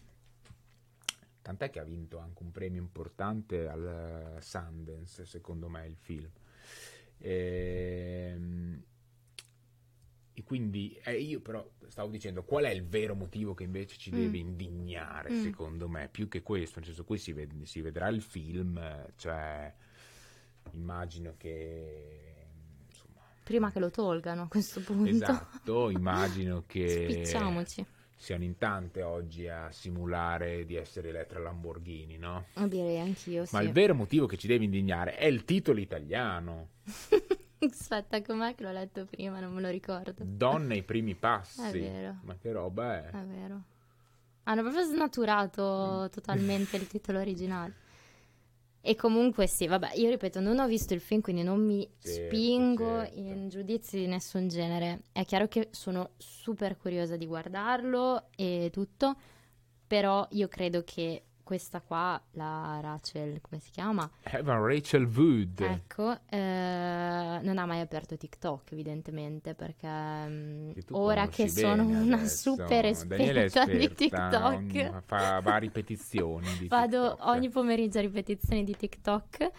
Tant'è 1.41 1.69
che 1.69 1.79
ha 1.79 1.83
vinto 1.83 2.17
anche 2.17 2.41
un 2.41 2.51
premio 2.51 2.81
importante 2.81 3.67
al 3.67 4.37
Sundance, 4.39 5.25
secondo 5.25 5.69
me, 5.69 5.85
il 5.85 5.95
film. 5.95 6.27
E, 7.19 8.14
quindi 10.45 10.97
eh, 11.03 11.19
io 11.19 11.41
però 11.41 11.67
stavo 11.87 12.09
dicendo 12.09 12.43
qual 12.43 12.63
è 12.65 12.69
il 12.69 12.85
vero 12.85 13.15
motivo 13.15 13.53
che 13.53 13.63
invece 13.63 13.97
ci 13.97 14.11
Mm. 14.11 14.15
deve 14.15 14.37
indignare, 14.37 15.31
Mm. 15.31 15.41
secondo 15.41 15.89
me, 15.89 16.07
più 16.09 16.27
che 16.29 16.41
questo, 16.41 16.77
nel 16.79 16.87
senso 16.87 17.03
qui 17.03 17.17
si, 17.17 17.33
ved- 17.33 17.63
si 17.63 17.81
vedrà 17.81 18.07
il 18.07 18.21
film, 18.21 18.79
cioè 19.17 19.73
immagino 20.71 21.35
che 21.37 22.45
insomma, 22.87 23.21
Prima 23.43 23.71
che 23.71 23.79
lo 23.79 23.89
tolgano 23.91 24.43
a 24.43 24.47
questo 24.47 24.81
punto. 24.81 25.09
esatto, 25.09 25.89
immagino 25.91 26.63
che 26.65 27.07
Spicciamoci. 27.21 27.85
siano 28.15 28.43
in 28.43 28.57
tante 28.57 29.01
oggi 29.03 29.47
a 29.47 29.69
simulare 29.71 30.65
di 30.65 30.75
essere 30.75 31.09
Elettra 31.09 31.39
Lamborghini, 31.39 32.17
no? 32.17 32.45
Direi 32.67 32.99
anch'io, 32.99 33.45
sì. 33.45 33.53
Ma 33.53 33.61
il 33.61 33.71
vero 33.71 33.93
motivo 33.93 34.25
che 34.25 34.37
ci 34.37 34.47
deve 34.47 34.63
indignare 34.65 35.15
è 35.17 35.25
il 35.25 35.43
titolo 35.45 35.79
italiano, 35.79 36.69
Aspetta, 37.59 38.21
com'è 38.21 38.53
che 38.55 38.63
l'ho 38.63 38.71
letto 38.71 39.05
prima? 39.05 39.39
Non 39.39 39.53
me 39.53 39.61
lo 39.61 39.69
ricordo. 39.69 40.13
Donne 40.17 40.75
ai 40.75 40.83
primi 40.83 41.15
passi. 41.15 41.61
È 41.61 41.71
vero. 41.71 42.17
Ma 42.23 42.35
che 42.35 42.51
roba 42.51 42.95
è? 42.97 43.09
È 43.09 43.23
vero. 43.23 43.63
Hanno 44.43 44.61
proprio 44.61 44.83
snaturato 44.83 46.07
totalmente 46.11 46.77
il 46.77 46.85
titolo 46.87 47.19
originale. 47.19 47.83
E 48.81 48.95
comunque 48.95 49.47
sì, 49.47 49.65
vabbè, 49.65 49.93
io 49.95 50.09
ripeto, 50.11 50.39
non 50.39 50.59
ho 50.59 50.67
visto 50.67 50.93
il 50.93 50.99
film, 51.01 51.19
quindi 51.21 51.41
non 51.41 51.59
mi 51.59 51.89
Certo, 51.97 52.07
spingo 52.35 52.99
certo. 52.99 53.17
in 53.19 53.49
giudizi 53.49 53.97
di 53.97 54.05
nessun 54.05 54.47
genere. 54.47 55.01
È 55.11 55.25
chiaro 55.25 55.47
che 55.47 55.69
sono 55.71 56.11
super 56.17 56.77
curiosa 56.77 57.17
di 57.17 57.25
guardarlo 57.25 58.27
e 58.35 58.69
tutto, 58.71 59.15
però 59.87 60.27
io 60.31 60.47
credo 60.47 60.83
che 60.83 61.23
questa 61.45 61.79
qua, 61.79 62.19
la 62.31 62.79
Rachel, 62.81 63.39
come 63.39 63.61
si 63.61 63.69
chiama? 63.69 64.09
Evan 64.23 64.65
Rachel 64.65 65.05
Wood. 65.05 65.61
Ecco, 65.61 66.17
eh, 66.27 67.39
non 67.43 67.57
ha 67.59 67.65
mai 67.67 67.79
aperto 67.81 68.17
TikTok, 68.17 68.71
evidentemente, 68.71 69.53
perché 69.53 69.87
mm, 69.87 70.71
Che 70.71 70.83
ora 70.89 71.27
che 71.27 71.47
sono 71.47 71.83
una 71.85 72.15
adesso. 72.17 72.55
super 72.55 72.83
è 72.83 72.87
esperta 72.87 73.63
di 73.65 73.83
esperta, 73.85 73.95
TikTok, 73.95 74.43
ogni- 74.43 74.91
fa 75.05 75.39
va 75.39 75.53
a 75.53 75.57
ripetizioni 75.57 76.67
vado 76.67 77.09
TikTok. 77.11 77.27
ogni 77.27 77.49
pomeriggio 77.49 77.99
a 77.99 78.01
ripetizioni 78.01 78.63
di 78.63 78.75
TikTok 78.75 79.49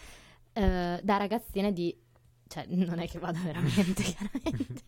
eh, 0.53 1.01
da 1.03 1.17
ragazzina 1.17 1.71
di... 1.71 1.97
Cioè, 2.49 2.67
non 2.69 2.99
è 2.99 3.09
che 3.09 3.19
vado 3.21 3.39
veramente, 3.45 4.03
chiaramente. 4.03 4.83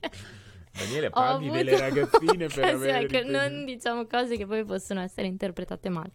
Daniele 0.73 1.11
avuto 1.13 1.53
delle 1.53 1.79
ragazzine 1.79 2.47
per 2.47 2.59
occasione, 2.59 2.73
avere 2.75 3.01
ripeti- 3.07 3.31
non 3.31 3.65
diciamo 3.65 4.07
cose 4.07 4.37
che 4.37 4.47
poi 4.47 4.65
possono 4.65 5.01
essere 5.01 5.29
interpretate 5.29 5.89
male. 5.89 6.11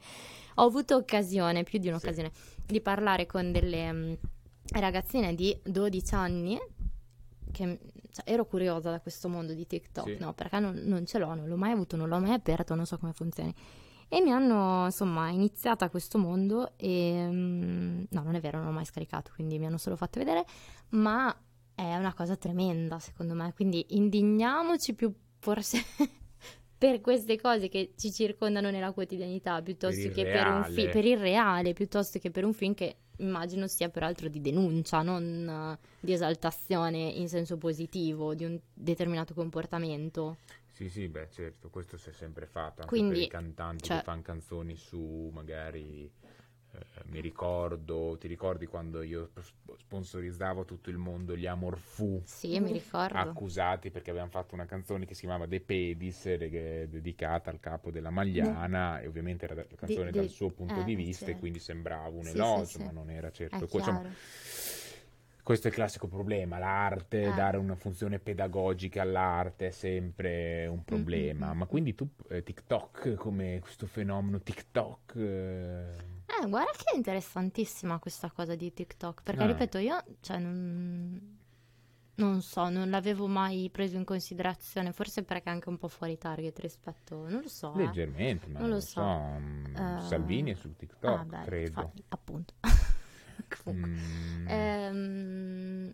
Ho 0.55 0.65
avuto 0.65 0.95
occasione, 0.95 1.63
più 1.63 1.77
di 1.79 1.85
Sì. 1.85 1.89
un'occasione, 1.91 2.31
di 2.65 2.81
parlare 2.81 3.25
con 3.25 3.51
delle 3.51 3.91
mm, 3.91 4.13
ragazzine 4.73 5.33
di 5.35 5.57
12 5.63 6.13
anni 6.15 6.59
che 7.51 7.79
cioè, 8.11 8.23
ero 8.31 8.45
curiosa 8.45 8.89
da 8.91 8.99
questo 8.99 9.27
mondo 9.29 9.53
di 9.53 9.65
TikTok, 9.67 10.07
Sì. 10.07 10.17
no, 10.19 10.33
perché 10.33 10.59
non, 10.59 10.75
non 10.85 11.05
ce 11.05 11.17
l'ho, 11.19 11.33
non 11.33 11.47
l'ho 11.47 11.57
mai 11.57 11.71
avuto, 11.71 11.95
non 11.95 12.07
l'ho 12.09 12.19
mai 12.19 12.33
aperto, 12.33 12.75
non 12.75 12.85
so 12.85 12.97
come 12.97 13.13
funzioni. 13.13 13.53
E 14.07 14.21
mi 14.21 14.31
hanno, 14.31 14.85
insomma, 14.85 15.29
iniziata 15.29 15.89
questo 15.89 16.19
mondo 16.19 16.73
e... 16.77 17.27
mm, 17.27 18.03
no, 18.09 18.21
non 18.21 18.35
è 18.35 18.39
vero, 18.39 18.57
non 18.57 18.67
l'ho 18.67 18.73
mai 18.73 18.85
scaricato, 18.85 19.31
quindi 19.33 19.57
mi 19.57 19.65
hanno 19.65 19.77
solo 19.79 19.95
fatto 19.95 20.19
vedere, 20.19 20.45
ma 20.89 21.35
è 21.73 21.95
una 21.95 22.13
cosa 22.13 22.35
tremenda, 22.35 22.99
secondo 22.99 23.33
me. 23.33 23.51
Quindi 23.53 23.83
indigniamoci 23.89 24.93
più 24.93 25.11
forse 25.39 25.79
per 26.83 26.99
queste 26.99 27.39
cose 27.39 27.69
che 27.69 27.93
ci 27.95 28.11
circondano 28.11 28.69
nella 28.69 28.91
quotidianità, 28.91 29.61
piuttosto 29.61 30.01
Per 30.01 30.11
che 30.11 30.25
per 30.25 30.45
un 30.45 30.65
film, 30.65 30.91
per 30.91 31.05
il 31.05 31.17
reale, 31.17 31.71
piuttosto 31.71 32.19
che 32.19 32.29
per 32.29 32.43
un 32.43 32.51
film 32.51 32.73
che 32.73 32.97
immagino 33.19 33.67
sia 33.67 33.87
peraltro 33.87 34.27
di 34.27 34.41
denuncia, 34.41 35.01
non 35.01 35.77
di 35.97 36.11
esaltazione 36.11 36.97
in 36.97 37.29
senso 37.29 37.55
positivo 37.55 38.35
di 38.35 38.43
un 38.43 38.59
determinato 38.73 39.33
comportamento. 39.33 40.35
Sì, 40.73 40.89
sì, 40.89 41.07
beh, 41.07 41.29
certo, 41.31 41.69
questo 41.69 41.95
si 41.95 42.09
è 42.09 42.11
sempre 42.11 42.47
fatto 42.47 42.81
anche 42.81 42.87
Quindi, 42.87 43.13
per 43.13 43.23
i 43.23 43.27
cantanti 43.27 43.85
cioè- 43.85 43.99
che 43.99 44.03
fanno 44.03 44.21
canzoni 44.21 44.75
su 44.75 45.29
magari 45.31 46.11
mi 47.05 47.19
ricordo, 47.21 48.17
ti 48.19 48.27
ricordi 48.27 48.65
quando 48.65 49.01
io 49.03 49.29
sp- 49.39 49.75
sponsorizzavo 49.77 50.65
tutto 50.65 50.89
il 50.89 50.97
mondo 50.97 51.35
gli 51.35 51.45
Amor 51.45 51.77
Fu? 51.77 52.21
Sì, 52.25 52.59
mi 52.59 52.71
ricordo. 52.71 53.17
accusati 53.19 53.91
perché 53.91 54.09
avevano 54.09 54.31
fatto 54.31 54.55
una 54.55 54.65
canzone 54.65 55.05
che 55.05 55.13
si 55.13 55.21
chiamava 55.21 55.45
De 55.45 55.59
Pedis, 55.61 56.33
dedicata 56.35 57.49
al 57.51 57.59
capo 57.59 57.91
della 57.91 58.09
Magliana, 58.09 58.99
e 59.01 59.07
ovviamente 59.07 59.45
era 59.45 59.53
la 59.55 59.65
canzone 59.75 60.11
di- 60.11 60.17
dal 60.17 60.29
suo 60.29 60.49
punto 60.49 60.79
eh, 60.79 60.83
di 60.83 60.95
vista, 60.95 61.25
e 61.25 61.25
certo. 61.25 61.39
quindi 61.41 61.59
sembrava 61.59 62.07
un 62.09 62.25
Sì, 62.25 62.29
sì, 62.31 62.35
elogio, 62.35 62.77
sì. 62.79 62.83
ma 62.83 62.91
non 62.91 63.09
era 63.09 63.31
certo. 63.31 63.65
Insomma, 63.65 64.01
questo 65.43 65.67
è 65.67 65.69
il 65.71 65.75
classico 65.75 66.07
problema, 66.07 66.57
l'arte, 66.57 67.29
Eh. 67.29 67.33
dare 67.33 67.57
una 67.57 67.75
funzione 67.75 68.17
pedagogica 68.19 69.01
all'arte 69.01 69.67
è 69.67 69.71
sempre 69.71 70.65
un 70.67 70.83
problema. 70.85 71.53
mm, 71.53 71.57
Ma 71.57 71.65
quindi 71.65 71.93
tu, 71.95 72.07
eh, 72.29 72.43
TikTok, 72.43 73.15
come 73.15 73.59
questo 73.59 73.85
fenomeno 73.85 74.39
TikTok... 74.41 75.15
eh, 75.17 76.21
Eh, 76.25 76.47
guarda 76.47 76.71
che 76.71 76.91
è 76.93 76.95
interessantissima 76.95 77.99
questa 77.99 78.31
cosa 78.31 78.55
di 78.55 78.73
TikTok, 78.73 79.23
perché 79.23 79.43
Ah. 79.43 79.47
ripeto, 79.47 79.77
io, 79.77 80.03
cioè, 80.21 80.37
non... 80.39 81.37
non 82.15 82.41
so, 82.41 82.69
non 82.69 82.89
l'avevo 82.89 83.27
mai 83.27 83.69
preso 83.71 83.97
in 83.97 84.03
considerazione, 84.05 84.93
forse 84.93 85.23
perché 85.23 85.49
è 85.49 85.53
anche 85.53 85.69
un 85.69 85.77
po' 85.77 85.87
fuori 85.87 86.17
target 86.17 86.57
rispetto, 86.59 87.27
non 87.29 87.41
lo 87.41 87.49
so. 87.49 87.73
eh. 87.79 87.79
Leggermente, 87.79 88.47
ma 88.47 88.59
Non 88.59 88.69
lo 88.69 88.79
so. 88.79 89.01
mm, 89.01 89.75
Eh, 89.75 89.99
Salvini 90.01 90.51
è 90.51 90.55
su 90.55 90.75
TikTok, 90.75 91.19
Ah, 91.19 91.25
beh, 91.25 91.43
credo. 91.45 91.73
fa- 91.73 91.91
appunto. 92.09 92.53
Comunque. 93.63 93.89
Mm, 93.89 94.47
Ehm, 94.47 95.93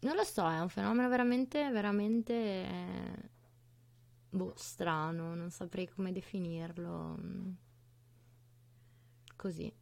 non 0.00 0.14
lo 0.16 0.24
so, 0.24 0.48
è 0.48 0.60
un 0.60 0.68
fenomeno 0.68 1.08
veramente, 1.08 1.70
veramente 1.70 2.32
eh, 2.34 3.30
boh, 4.30 4.52
strano, 4.56 5.34
non 5.34 5.50
saprei 5.50 5.88
come 5.88 6.12
definirlo. 6.12 7.16
Mm. 9.40 9.42
Così. 9.42 9.72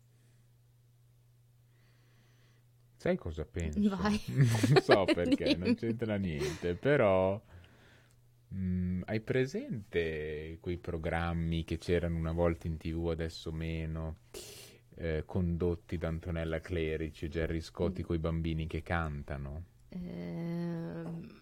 Sai 2.96 3.16
cosa 3.16 3.44
penso? 3.44 3.96
Vai. 3.96 4.20
non 4.26 4.76
so 4.80 5.08
perché, 5.12 5.56
non 5.56 5.74
c'entra 5.74 6.16
niente, 6.16 6.74
però 6.74 7.40
mm, 8.54 9.02
hai 9.06 9.20
presente 9.20 10.58
quei 10.60 10.78
programmi 10.78 11.64
che 11.64 11.78
c'erano 11.78 12.16
una 12.18 12.32
volta 12.32 12.66
in 12.66 12.76
tv, 12.76 13.08
adesso 13.08 13.52
meno, 13.52 14.16
eh, 14.96 15.22
condotti 15.26 15.96
da 15.98 16.08
Antonella 16.08 16.60
Clerici 16.60 17.26
e 17.26 17.28
Gerry 17.28 17.60
Mm. 17.60 17.60
Scotti 17.60 18.02
con 18.02 18.16
i 18.16 18.18
bambini 18.18 18.66
che 18.66 18.82
cantano? 18.82 19.64
Ehm, 19.90 21.40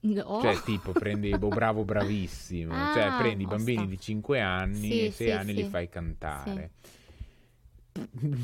no. 0.00 0.40
Cioè, 0.40 0.62
tipo, 0.62 0.94
prendi 0.94 1.36
Bo 1.36 1.50
Bravo 1.50 1.84
Bravissimo, 1.84 2.88
cioè 2.88 3.10
Ah, 3.10 3.12
prendi 3.12 3.42
i 3.44 3.46
bambini 3.46 3.86
di 3.88 3.98
5 3.98 4.40
anni 4.40 4.88
Sì, 4.88 5.04
e 5.06 5.10
6 5.10 5.26
sì, 5.26 5.30
anni 5.30 5.54
li 5.54 5.64
sì. 5.64 5.68
fai 5.68 5.88
cantare. 5.88 6.70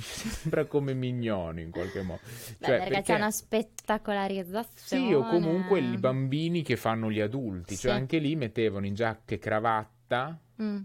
Sembra 0.01 0.65
come 0.67 0.95
Mignoni 0.95 1.63
in 1.63 1.71
qualche 1.71 2.03
modo. 2.03 2.21
Beh, 2.59 2.67
Cioè, 2.67 2.79
perché, 2.79 3.03
c'è 3.03 3.15
una 3.15 3.31
spettacolarizzazione. 3.31 5.07
Sì, 5.09 5.13
o 5.15 5.27
comunque 5.29 5.81
i 5.81 5.97
bambini 5.97 6.63
che 6.63 6.77
fanno 6.77 7.11
gli 7.11 7.21
adulti, 7.21 7.77
cioè 7.77 7.93
Sì. 7.93 7.97
anche 7.99 8.19
lì 8.19 8.37
mettevano 8.37 8.87
in 8.87 8.95
giacca 8.95 9.35
e 9.35 9.39
cravatta, 9.39 10.39
Mm, 10.63 10.79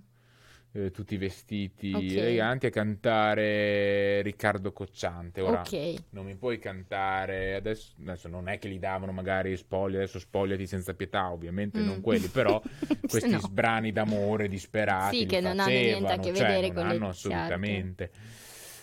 eh, 0.72 0.90
tutti 0.92 1.16
vestiti 1.18 1.94
Ok. 1.94 2.18
eleganti 2.18 2.66
a 2.66 2.70
cantare 2.72 4.22
Riccardo 4.24 4.72
Cocciante. 4.72 5.42
Ora, 5.42 5.62
ok. 5.62 6.04
non 6.12 6.26
mi 6.26 6.36
puoi 6.36 6.58
cantare 6.60 7.54
adesso, 7.56 7.94
adesso 8.02 8.28
non 8.28 8.48
è 8.48 8.58
che 8.58 8.68
gli 8.70 8.80
davano 8.80 9.12
magari 9.12 9.56
spogli, 9.58 9.96
adesso 9.96 10.18
spogliati 10.20 10.66
senza 10.66 10.94
pietà, 10.94 11.32
ovviamente 11.32 11.80
Mm. 11.82 11.86
non 11.86 12.02
quelli, 12.02 12.28
però 12.28 12.60
questi 13.08 13.30
No. 13.32 13.40
sbrani 13.40 13.92
d'amore 13.92 14.48
disperati 14.48 15.18
Sì, 15.18 15.24
li 15.24 15.30
che 15.30 15.40
non 15.40 15.60
hanno 15.60 15.70
niente 15.70 15.92
a 15.92 16.00
facevano, 16.18 16.24
che 16.24 16.34
cioè, 16.36 16.48
vedere 16.48 16.68
non 16.68 16.76
con 16.76 16.88
le- 16.88 16.96
hanno 16.96 17.08
assolutamente. 17.10 18.12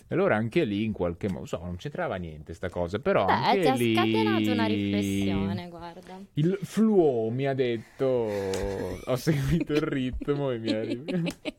Allora 0.09 0.37
anche 0.37 0.63
lì 0.65 0.85
in 0.85 0.93
qualche 0.93 1.29
modo, 1.29 1.47
so, 1.47 1.59
non 1.63 1.77
c'entrava 1.77 2.15
niente 2.17 2.55
sta 2.55 2.69
cosa, 2.69 2.99
però 3.01 3.27
Beh, 3.27 3.33
anche 3.33 3.61
ti 3.63 3.67
ha 3.69 3.75
lì 3.75 3.93
scatenato 3.95 4.51
una 4.53 4.67
riflessione, 4.67 5.69
guarda. 5.69 6.21
il 6.35 6.59
fluo 6.63 7.29
mi 7.31 7.47
ha 7.47 7.55
detto, 7.55 8.05
ho 9.05 9.17
seguito 9.17 9.73
il 9.73 9.81
ritmo 9.83 10.51
e 10.53 10.59
mi 10.59 10.71
ha... 10.71 10.83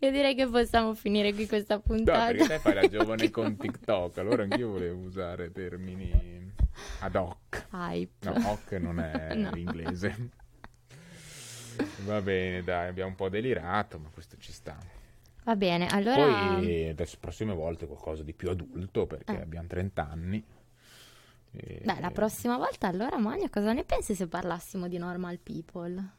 Io 0.00 0.12
direi 0.12 0.34
che 0.36 0.46
possiamo 0.46 0.94
finire 0.94 1.32
qui 1.32 1.46
questa 1.48 1.74
No, 1.76 1.80
puntata. 1.80 2.26
perché 2.26 2.46
te 2.46 2.58
fai 2.60 2.74
la 2.74 2.88
giovane 2.88 3.30
con 3.32 3.56
TikTok, 3.56 4.18
allora 4.18 4.42
anch'io 4.44 4.68
volevo 4.70 5.00
usare 5.00 5.50
termini 5.50 6.52
ad 7.00 7.14
hoc. 7.16 7.66
Hype. 7.72 8.12
No, 8.20 8.32
hoc 8.50 8.72
non 8.72 9.00
è 9.00 9.34
No. 9.34 9.50
inglese. 9.56 10.14
Va 12.04 12.20
bene, 12.20 12.62
dai, 12.62 12.88
abbiamo 12.88 13.10
un 13.10 13.16
po' 13.16 13.28
delirato, 13.28 13.98
ma 13.98 14.08
questo 14.12 14.36
ci 14.38 14.52
sta. 14.52 14.76
Va 15.48 15.56
bene, 15.56 15.86
allora... 15.86 16.26
Poi 16.26 16.88
adesso 16.90 17.16
prossime 17.18 17.54
volte 17.54 17.86
qualcosa 17.86 18.22
di 18.22 18.34
più 18.34 18.50
adulto, 18.50 19.06
perché 19.06 19.32
Eh. 19.32 19.40
abbiamo 19.40 19.66
30 19.66 20.06
anni. 20.06 20.44
E- 21.52 21.80
Beh, 21.82 22.00
la 22.00 22.10
prossima 22.10 22.58
volta 22.58 22.86
allora, 22.86 23.16
Magna, 23.16 23.48
cosa 23.48 23.72
ne 23.72 23.82
pensi 23.84 24.14
se 24.14 24.26
parlassimo 24.28 24.88
di 24.88 24.98
normal 24.98 25.38
people? 25.38 26.10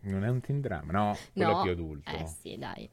Non 0.00 0.24
è 0.24 0.28
un 0.28 0.40
teen 0.40 0.60
drama, 0.60 0.92
no, 0.92 1.16
quello 1.32 1.52
no. 1.52 1.58
è 1.60 1.62
più 1.62 1.70
adulto. 1.70 2.10
Eh 2.10 2.26
sì, 2.26 2.58
dai. 2.58 2.86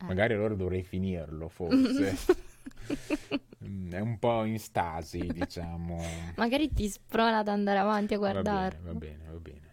Magari 0.00 0.34
allora 0.34 0.54
dovrei 0.54 0.82
finirlo, 0.82 1.48
forse. 1.48 2.16
È 3.88 3.98
un 4.00 4.18
po' 4.18 4.44
in 4.44 4.58
stasi, 4.58 5.26
diciamo. 5.32 6.00
Magari 6.36 6.72
ti 6.72 6.88
sprona 6.88 7.38
ad 7.38 7.48
andare 7.48 7.78
avanti 7.78 8.14
a 8.14 8.18
Va 8.18 8.30
bene, 8.30 8.42
guardarlo. 8.42 8.92
va 8.92 8.98
bene, 8.98 9.24
va 9.30 9.38
bene. 9.38 9.65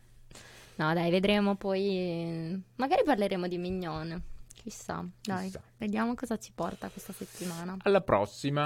No, 0.76 0.94
dai, 0.94 1.12
vedremo 1.12 1.56
poi. 1.56 2.62
Magari 2.76 3.04
parleremo 3.04 3.48
di 3.48 3.58
Mignone. 3.58 4.22
Chissà, 4.54 5.06
dai. 5.22 5.46
Chissà. 5.46 5.62
Vediamo 5.78 6.16
cosa 6.16 6.38
ci 6.38 6.52
porta 6.54 6.90
questa 6.90 7.14
settimana. 7.14 7.78
Alla 7.84 8.02
prossima. 8.02 8.64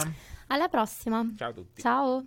Alla 0.48 0.68
prossima. 0.68 1.26
Ciao 1.36 1.50
a 1.50 1.54
tutti. 1.54 1.82
Ciao. 1.82 2.26